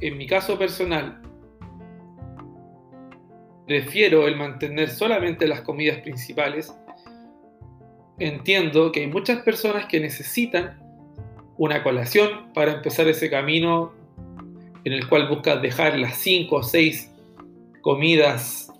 en 0.00 0.16
mi 0.16 0.26
caso 0.26 0.58
personal, 0.58 1.20
prefiero 3.66 4.26
el 4.26 4.36
mantener 4.36 4.88
solamente 4.88 5.46
las 5.46 5.60
comidas 5.60 5.98
principales, 5.98 6.74
entiendo 8.18 8.90
que 8.90 9.00
hay 9.00 9.08
muchas 9.08 9.42
personas 9.42 9.84
que 9.84 10.00
necesitan 10.00 10.80
una 11.58 11.82
colación 11.82 12.54
para 12.54 12.72
empezar 12.72 13.06
ese 13.08 13.28
camino 13.28 13.92
en 14.84 14.94
el 14.94 15.06
cual 15.10 15.28
buscas 15.28 15.60
dejar 15.60 15.98
las 15.98 16.16
5 16.16 16.56
o 16.56 16.62
6 16.62 17.14
comidas 17.82 18.72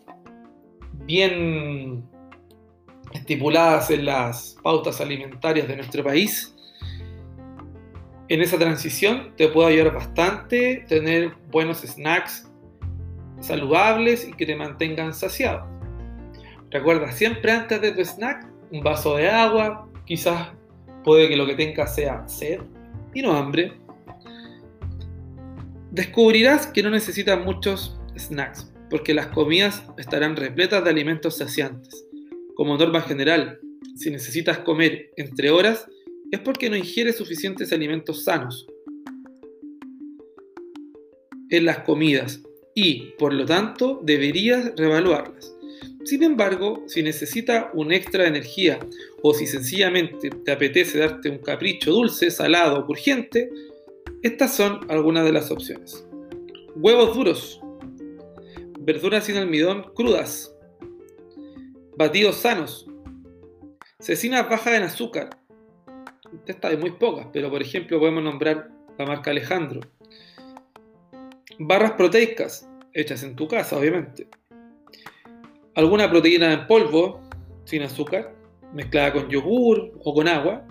bien 1.05 2.09
estipuladas 3.13 3.91
en 3.91 4.07
las 4.07 4.57
pautas 4.63 4.99
alimentarias 5.03 5.69
de 5.69 5.77
nuestro 5.77 6.03
país. 6.03 6.57
En 8.31 8.41
esa 8.41 8.59
transición 8.59 9.35
te 9.37 9.49
puede 9.49 9.75
ayudar 9.75 9.93
bastante 9.93 10.87
tener 10.89 11.33
buenos 11.51 11.83
snacks 11.83 12.51
saludables 13.41 14.27
y 14.27 14.33
que 14.33 14.47
te 14.47 14.57
mantengan 14.57 15.13
saciado. 15.13 15.69
Recuerda 16.71 17.13
siempre 17.13 17.53
antes 17.53 17.81
de 17.83 17.93
tu 17.93 18.01
snack 18.01 18.47
un 18.71 18.83
vaso 18.83 19.17
de 19.17 19.29
agua, 19.29 19.89
quizás 20.07 20.53
Puede 21.05 21.29
que 21.29 21.37
lo 21.37 21.47
que 21.47 21.55
tengas 21.55 21.95
sea 21.95 22.29
sed 22.29 22.61
y 23.15 23.23
no 23.23 23.33
hambre. 23.33 23.73
Descubrirás 25.91 26.67
que 26.67 26.83
no 26.83 26.91
necesitas 26.91 27.43
muchos 27.43 27.99
snacks, 28.19 28.73
porque 28.91 29.15
las 29.15 29.29
comidas 29.29 29.83
estarán 29.97 30.37
repletas 30.37 30.85
de 30.85 30.91
alimentos 30.91 31.39
saciantes. 31.39 32.05
Como 32.55 32.77
norma 32.77 33.01
general, 33.01 33.59
si 33.97 34.11
necesitas 34.11 34.59
comer 34.59 35.11
entre 35.17 35.51
horas, 35.51 35.89
es 36.31 36.41
porque 36.41 36.71
no 36.71 36.77
ingieres 36.77 37.17
suficientes 37.17 37.73
alimentos 37.73 38.25
sanos 38.25 38.67
en 41.51 41.65
las 41.65 41.81
comidas 41.81 42.41
y, 42.75 43.13
por 43.19 43.33
lo 43.33 43.45
tanto, 43.45 44.01
deberías 44.05 44.73
reevaluarlas. 44.77 45.55
Sin 46.05 46.23
embargo, 46.23 46.85
si 46.87 47.03
necesitas 47.03 47.67
un 47.75 47.93
extra 47.93 48.23
de 48.23 48.31
energía 48.31 48.79
o 49.23 49.35
si 49.35 49.47
sencillamente 49.47 50.31
te 50.31 50.53
apetece 50.53 50.99
darte 50.99 51.29
un 51.29 51.39
capricho 51.39 51.93
dulce, 51.93 52.31
salado 52.31 52.79
o 52.79 52.89
urgente, 52.89 53.51
estas 54.23 54.55
son 54.55 54.81
algunas 54.91 55.25
de 55.25 55.33
las 55.33 55.51
opciones. 55.51 56.07
Huevos 56.77 57.15
duros, 57.15 57.61
verduras 58.81 59.25
sin 59.25 59.37
almidón 59.37 59.93
crudas, 59.95 60.55
batidos 61.97 62.37
sanos, 62.37 62.87
cecinas 63.99 64.49
bajas 64.49 64.75
en 64.75 64.83
azúcar. 64.85 65.40
Esta 66.47 66.69
hay 66.69 66.77
muy 66.77 66.93
pocas, 66.93 67.27
pero 67.33 67.51
por 67.51 67.63
ejemplo 67.63 67.99
podemos 67.99 68.23
nombrar 68.23 68.71
la 68.99 69.07
marca 69.07 69.31
Alejandro. 69.31 69.81
Barras 71.59 71.93
proteicas, 71.93 72.69
hechas 72.93 73.23
en 73.23 73.37
tu 73.37 73.49
casa, 73.49 73.77
obviamente. 73.77 74.29
Alguna 75.75 76.11
proteína 76.11 76.53
en 76.53 76.67
polvo, 76.67 77.21
sin 77.65 77.83
azúcar, 77.83 78.35
mezclada 78.73 79.13
con 79.13 79.29
yogur 79.29 79.93
o 80.03 80.15
con 80.15 80.29
agua, 80.29 80.67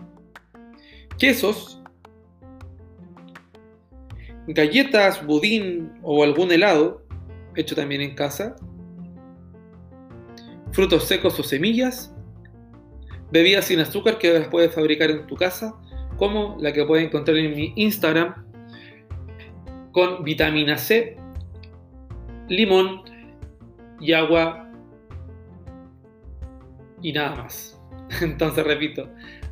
quesos, 1.18 1.82
galletas, 4.48 5.26
budín 5.26 5.94
o 6.02 6.24
algún 6.24 6.52
helado, 6.52 7.04
hecho 7.56 7.76
también 7.76 8.02
en 8.02 8.16
casa, 8.16 8.56
frutos 10.72 11.06
secos 11.06 11.40
o 11.40 11.44
semillas, 11.44 12.14
bebidas 13.32 13.66
sin 13.66 13.80
azúcar 13.80 14.18
que 14.18 14.34
las 14.34 14.48
puedes 14.48 14.74
fabricar 14.74 15.10
en 15.12 15.28
tu 15.28 15.36
casa, 15.36 15.76
como 16.18 16.58
la 16.60 16.74
que 16.74 16.86
puedes 16.86 17.06
encontrar 17.06 17.38
en 17.38 17.56
mi 17.56 17.74
Instagram, 17.76 18.46
con 19.92 20.24
vitamina 20.24 20.78
C, 20.78 21.18
limón 22.48 23.02
y 24.00 24.14
agua 24.14 24.70
y 27.02 27.14
nada 27.14 27.36
más. 27.36 27.80
Entonces 28.22 28.64
repito, 28.66 29.10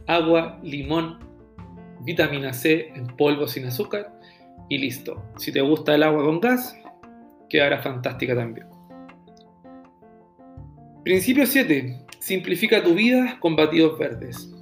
agua, 0.08 0.60
limón, 0.64 1.20
vitamina 2.02 2.54
C 2.54 2.90
en 2.96 3.08
polvo 3.08 3.48
sin 3.48 3.66
azúcar 3.66 4.14
y 4.70 4.78
listo. 4.78 5.24
Si 5.38 5.52
te 5.52 5.62
gusta 5.62 5.96
el 5.96 6.04
agua 6.04 6.24
con 6.24 6.40
gas, 6.40 6.78
quedará 7.50 7.80
fantástica 7.80 8.36
también. 8.36 8.68
Principio 11.04 11.46
7. 11.46 12.07
Simplifica 12.20 12.84
tu 12.84 12.94
vida 12.94 13.38
con 13.40 13.56
batidos 13.56 13.98
verdes. 13.98 14.54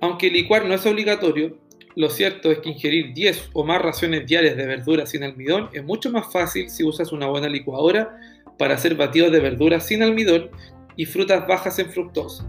Aunque 0.00 0.30
licuar 0.30 0.64
no 0.64 0.74
es 0.74 0.86
obligatorio, 0.86 1.58
lo 1.96 2.08
cierto 2.10 2.52
es 2.52 2.60
que 2.60 2.70
ingerir 2.70 3.12
10 3.12 3.50
o 3.54 3.64
más 3.64 3.82
raciones 3.82 4.26
diarias 4.26 4.56
de 4.56 4.66
verduras 4.66 5.10
sin 5.10 5.24
almidón 5.24 5.68
es 5.72 5.82
mucho 5.82 6.10
más 6.10 6.32
fácil 6.32 6.70
si 6.70 6.84
usas 6.84 7.10
una 7.12 7.26
buena 7.26 7.48
licuadora 7.48 8.16
para 8.56 8.74
hacer 8.74 8.94
batidos 8.94 9.32
de 9.32 9.40
verduras 9.40 9.86
sin 9.86 10.02
almidón 10.02 10.50
y 10.96 11.06
frutas 11.06 11.46
bajas 11.48 11.78
en 11.80 11.90
fructosa. 11.90 12.48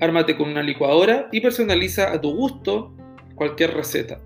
Ármate 0.00 0.36
con 0.36 0.48
una 0.48 0.62
licuadora 0.62 1.28
y 1.30 1.40
personaliza 1.40 2.12
a 2.12 2.20
tu 2.20 2.34
gusto 2.34 2.92
cualquier 3.36 3.74
receta. 3.74 4.20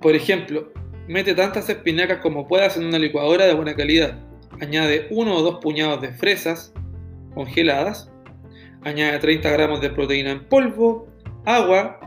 Por 0.00 0.14
ejemplo, 0.14 0.72
mete 1.08 1.34
tantas 1.34 1.68
espinacas 1.68 2.18
como 2.18 2.46
puedas 2.46 2.76
en 2.76 2.84
una 2.84 2.98
licuadora 2.98 3.46
de 3.46 3.54
buena 3.54 3.74
calidad. 3.74 4.18
Añade 4.60 5.08
uno 5.10 5.36
o 5.36 5.42
dos 5.42 5.58
puñados 5.60 6.00
de 6.00 6.12
fresas 6.12 6.72
congeladas. 7.34 8.10
Añade 8.82 9.18
30 9.18 9.50
gramos 9.50 9.80
de 9.80 9.90
proteína 9.90 10.30
en 10.30 10.48
polvo, 10.48 11.08
agua 11.44 11.98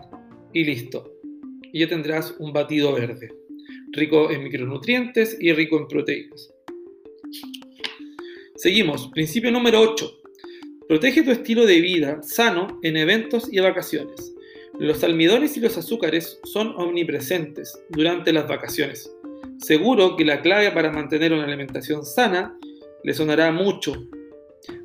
y 0.54 0.64
listo. 0.64 1.12
Y 1.74 1.80
ya 1.82 1.88
tendrás 1.88 2.36
un 2.40 2.54
batido 2.54 2.94
verde, 2.94 3.34
rico 3.92 4.32
en 4.32 4.44
micronutrientes 4.44 5.38
y 5.40 5.52
rico 5.54 5.78
en 5.78 5.88
proteínas. 5.88 6.54
Seguimos, 8.56 9.10
principio 9.10 9.52
número 9.52 9.82
8. 9.82 10.12
Protege 10.88 11.22
tu 11.22 11.32
estilo 11.32 11.66
de 11.66 11.82
vida 11.82 12.24
sano 12.24 12.80
en 12.82 12.96
eventos 12.98 13.52
y 13.52 13.60
vacaciones. 13.60 14.34
Los 14.80 15.04
almidones 15.04 15.58
y 15.58 15.60
los 15.60 15.78
azúcares 15.78 16.40
son 16.44 16.70
omnipresentes 16.78 17.78
durante 17.90 18.32
las 18.32 18.48
vacaciones. 18.48 19.12
Seguro 19.60 20.15
que 20.15 20.26
la 20.26 20.41
clave 20.41 20.72
para 20.72 20.91
mantener 20.91 21.34
una 21.34 21.46
alimentación 21.46 22.06
sana 22.06 22.58
le 23.04 23.13
sonará 23.13 23.52
mucho. 23.52 23.93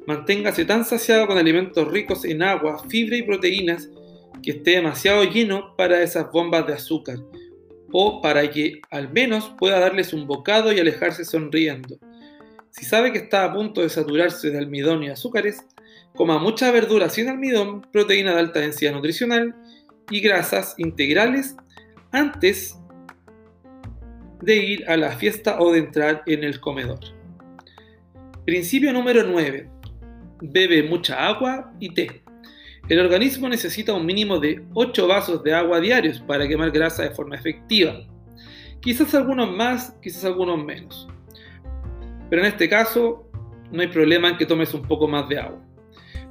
Manténgase 0.06 0.64
tan 0.64 0.84
saciado 0.84 1.26
con 1.26 1.38
alimentos 1.38 1.86
ricos 1.88 2.24
en 2.24 2.42
agua, 2.42 2.82
fibra 2.88 3.16
y 3.16 3.22
proteínas 3.22 3.88
que 4.42 4.52
esté 4.52 4.72
demasiado 4.72 5.24
lleno 5.24 5.76
para 5.76 6.02
esas 6.02 6.30
bombas 6.32 6.66
de 6.66 6.74
azúcar 6.74 7.18
o 7.92 8.22
para 8.22 8.50
que 8.50 8.80
al 8.90 9.12
menos 9.12 9.52
pueda 9.58 9.78
darles 9.78 10.12
un 10.12 10.26
bocado 10.26 10.72
y 10.72 10.80
alejarse 10.80 11.24
sonriendo. 11.24 11.98
Si 12.70 12.86
sabe 12.86 13.12
que 13.12 13.18
está 13.18 13.44
a 13.44 13.52
punto 13.52 13.82
de 13.82 13.90
saturarse 13.90 14.50
de 14.50 14.58
almidón 14.58 15.02
y 15.02 15.10
azúcares, 15.10 15.64
coma 16.14 16.38
mucha 16.38 16.70
verdura 16.70 17.10
sin 17.10 17.28
almidón, 17.28 17.82
proteína 17.92 18.32
de 18.32 18.40
alta 18.40 18.60
densidad 18.60 18.92
nutricional 18.92 19.54
y 20.10 20.20
grasas 20.20 20.74
integrales 20.78 21.54
antes 22.12 22.76
de 24.42 24.56
ir 24.56 24.84
a 24.90 24.96
la 24.96 25.12
fiesta 25.12 25.60
o 25.60 25.72
de 25.72 25.78
entrar 25.78 26.22
en 26.26 26.44
el 26.44 26.60
comedor. 26.60 26.98
Principio 28.44 28.92
número 28.92 29.22
9. 29.22 29.70
Bebe 30.42 30.82
mucha 30.82 31.26
agua 31.26 31.72
y 31.78 31.94
té. 31.94 32.22
El 32.88 32.98
organismo 32.98 33.48
necesita 33.48 33.94
un 33.94 34.04
mínimo 34.04 34.40
de 34.40 34.64
8 34.74 35.06
vasos 35.06 35.44
de 35.44 35.54
agua 35.54 35.80
diarios 35.80 36.20
para 36.20 36.48
quemar 36.48 36.72
grasa 36.72 37.04
de 37.04 37.10
forma 37.10 37.36
efectiva. 37.36 38.04
Quizás 38.80 39.14
algunos 39.14 39.50
más, 39.50 39.96
quizás 40.02 40.24
algunos 40.24 40.62
menos. 40.62 41.08
Pero 42.28 42.42
en 42.42 42.48
este 42.48 42.68
caso 42.68 43.30
no 43.70 43.80
hay 43.80 43.88
problema 43.88 44.30
en 44.30 44.36
que 44.36 44.46
tomes 44.46 44.74
un 44.74 44.82
poco 44.82 45.06
más 45.06 45.28
de 45.28 45.38
agua. 45.38 45.62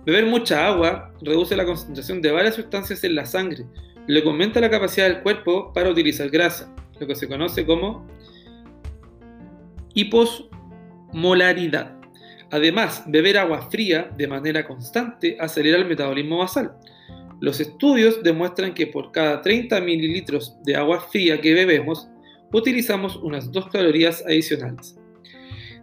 Beber 0.05 0.25
mucha 0.25 0.67
agua 0.67 1.13
reduce 1.21 1.55
la 1.55 1.65
concentración 1.65 2.21
de 2.21 2.31
varias 2.31 2.55
sustancias 2.55 3.03
en 3.05 3.15
la 3.15 3.25
sangre, 3.25 3.65
que 4.07 4.23
aumenta 4.25 4.59
la 4.59 4.69
capacidad 4.69 5.07
del 5.07 5.21
cuerpo 5.21 5.71
para 5.71 5.89
utilizar 5.89 6.29
grasa, 6.29 6.75
lo 7.01 7.07
que 7.07 7.15
se 7.15 7.27
conoce 7.27 7.65
como 7.65 8.07
molaridad. 11.11 11.97
Además, 12.51 13.03
beber 13.07 13.39
agua 13.39 13.69
fría 13.69 14.11
de 14.15 14.27
manera 14.27 14.65
constante 14.67 15.35
acelera 15.39 15.77
el 15.77 15.85
metabolismo 15.85 16.37
basal. 16.37 16.73
Los 17.39 17.59
estudios 17.59 18.21
demuestran 18.21 18.75
que 18.75 18.87
por 18.87 19.11
cada 19.11 19.41
30 19.41 19.81
mililitros 19.81 20.55
de 20.63 20.75
agua 20.75 21.01
fría 21.01 21.41
que 21.41 21.55
bebemos, 21.55 22.07
utilizamos 22.53 23.15
unas 23.15 23.51
2 23.51 23.69
calorías 23.69 24.23
adicionales. 24.25 24.97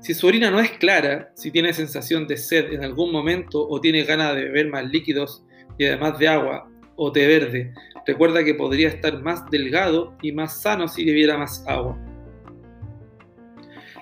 Si 0.01 0.15
su 0.15 0.29
orina 0.29 0.53
no 0.53 0.61
es 0.61 0.71
clara, 0.73 1.33
si 1.35 1.51
tiene 1.51 1.73
sensación 1.73 2.29
de 2.29 2.37
sed 2.37 2.73
en 2.73 2.85
algún 2.85 3.11
momento 3.11 3.67
o 3.69 3.81
tiene 3.81 4.05
ganas 4.05 4.37
de 4.37 4.45
beber 4.45 4.69
más 4.69 4.89
líquidos 4.89 5.43
y 5.79 5.87
además 5.87 6.17
de 6.21 6.29
agua 6.29 6.71
o 6.99 7.13
té 7.13 7.27
verde, 7.27 7.73
recuerda 8.07 8.45
que 8.45 8.55
podría 8.55 8.89
estar 8.89 9.23
más 9.23 9.49
delgado 9.51 10.15
y 10.21 10.33
más 10.33 10.61
sano 10.61 10.89
si 10.89 11.05
bebiera 11.05 11.39
más 11.39 11.65
agua. 11.67 11.97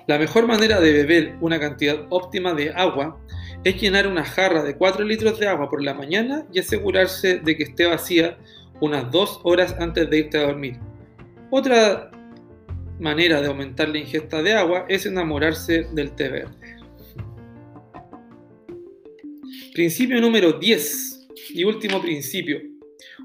La 0.07 0.17
mejor 0.17 0.47
manera 0.47 0.79
de 0.79 0.91
beber 0.91 1.35
una 1.39 1.59
cantidad 1.59 2.07
óptima 2.09 2.53
de 2.53 2.71
agua 2.71 3.19
es 3.63 3.79
llenar 3.79 4.07
una 4.07 4.23
jarra 4.23 4.63
de 4.63 4.75
4 4.75 5.05
litros 5.05 5.39
de 5.39 5.47
agua 5.47 5.69
por 5.69 5.83
la 5.83 5.93
mañana 5.93 6.45
y 6.51 6.59
asegurarse 6.59 7.39
de 7.39 7.55
que 7.55 7.63
esté 7.63 7.85
vacía 7.85 8.37
unas 8.79 9.11
2 9.11 9.41
horas 9.43 9.75
antes 9.79 10.09
de 10.09 10.19
irte 10.19 10.37
a 10.37 10.47
dormir. 10.47 10.79
Otra 11.51 12.09
manera 12.99 13.41
de 13.41 13.47
aumentar 13.47 13.89
la 13.89 13.99
ingesta 13.99 14.41
de 14.41 14.53
agua 14.53 14.85
es 14.87 15.05
enamorarse 15.05 15.87
del 15.93 16.11
té 16.11 16.29
verde. 16.29 16.55
Principio 19.73 20.19
número 20.19 20.53
10 20.53 21.27
y 21.53 21.63
último 21.63 22.01
principio. 22.01 22.76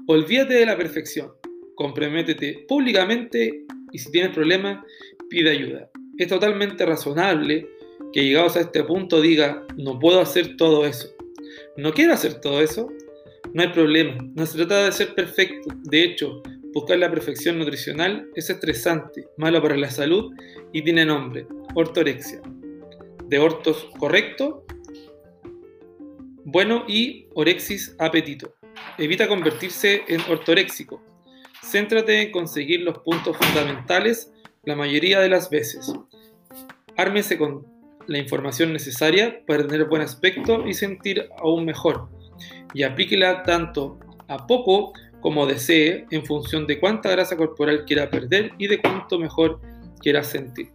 Olvídate 0.07 0.55
de 0.55 0.65
la 0.65 0.77
perfección. 0.77 1.31
Comprométete 1.75 2.65
públicamente 2.67 3.65
y 3.91 3.97
si 3.97 4.11
tienes 4.11 4.33
problemas, 4.33 4.83
pide 5.29 5.51
ayuda. 5.51 5.89
Es 6.17 6.27
totalmente 6.27 6.85
razonable 6.85 7.67
que 8.11 8.23
llegados 8.23 8.55
a 8.55 8.61
este 8.61 8.83
punto 8.83 9.21
diga, 9.21 9.65
no 9.77 9.99
puedo 9.99 10.19
hacer 10.19 10.57
todo 10.57 10.85
eso. 10.85 11.09
No 11.77 11.93
quiero 11.93 12.13
hacer 12.13 12.41
todo 12.41 12.61
eso. 12.61 12.89
No 13.53 13.61
hay 13.61 13.69
problema. 13.69 14.17
No 14.35 14.45
se 14.45 14.57
trata 14.57 14.85
de 14.85 14.91
ser 14.91 15.15
perfecto. 15.15 15.69
De 15.83 16.03
hecho, 16.03 16.41
buscar 16.73 16.97
la 16.97 17.09
perfección 17.09 17.59
nutricional 17.59 18.29
es 18.35 18.49
estresante, 18.49 19.27
malo 19.37 19.61
para 19.61 19.77
la 19.77 19.89
salud 19.89 20.33
y 20.71 20.83
tiene 20.83 21.05
nombre, 21.05 21.45
ortorexia. 21.75 22.41
De 23.27 23.39
ortos 23.39 23.89
correcto, 23.99 24.65
bueno 26.45 26.83
y 26.87 27.27
orexis 27.35 27.95
apetito. 27.99 28.53
Evita 28.97 29.27
convertirse 29.27 30.03
en 30.07 30.21
ortoréxico. 30.29 31.01
Céntrate 31.63 32.21
en 32.21 32.31
conseguir 32.31 32.81
los 32.81 32.99
puntos 32.99 33.37
fundamentales 33.37 34.31
la 34.63 34.75
mayoría 34.75 35.19
de 35.19 35.29
las 35.29 35.49
veces. 35.49 35.93
Ármese 36.97 37.37
con 37.37 37.65
la 38.07 38.17
información 38.17 38.73
necesaria 38.73 39.41
para 39.45 39.65
tener 39.65 39.85
buen 39.85 40.01
aspecto 40.01 40.67
y 40.67 40.73
sentir 40.73 41.29
aún 41.39 41.65
mejor. 41.65 42.09
Y 42.73 42.83
aplíquela 42.83 43.43
tanto 43.43 43.99
a 44.27 44.45
poco 44.45 44.93
como 45.21 45.45
desee 45.45 46.05
en 46.11 46.25
función 46.25 46.67
de 46.67 46.79
cuánta 46.79 47.09
grasa 47.09 47.37
corporal 47.37 47.85
quiera 47.85 48.09
perder 48.09 48.51
y 48.57 48.67
de 48.67 48.81
cuánto 48.81 49.17
mejor 49.17 49.61
quiera 50.01 50.23
sentir. 50.23 50.72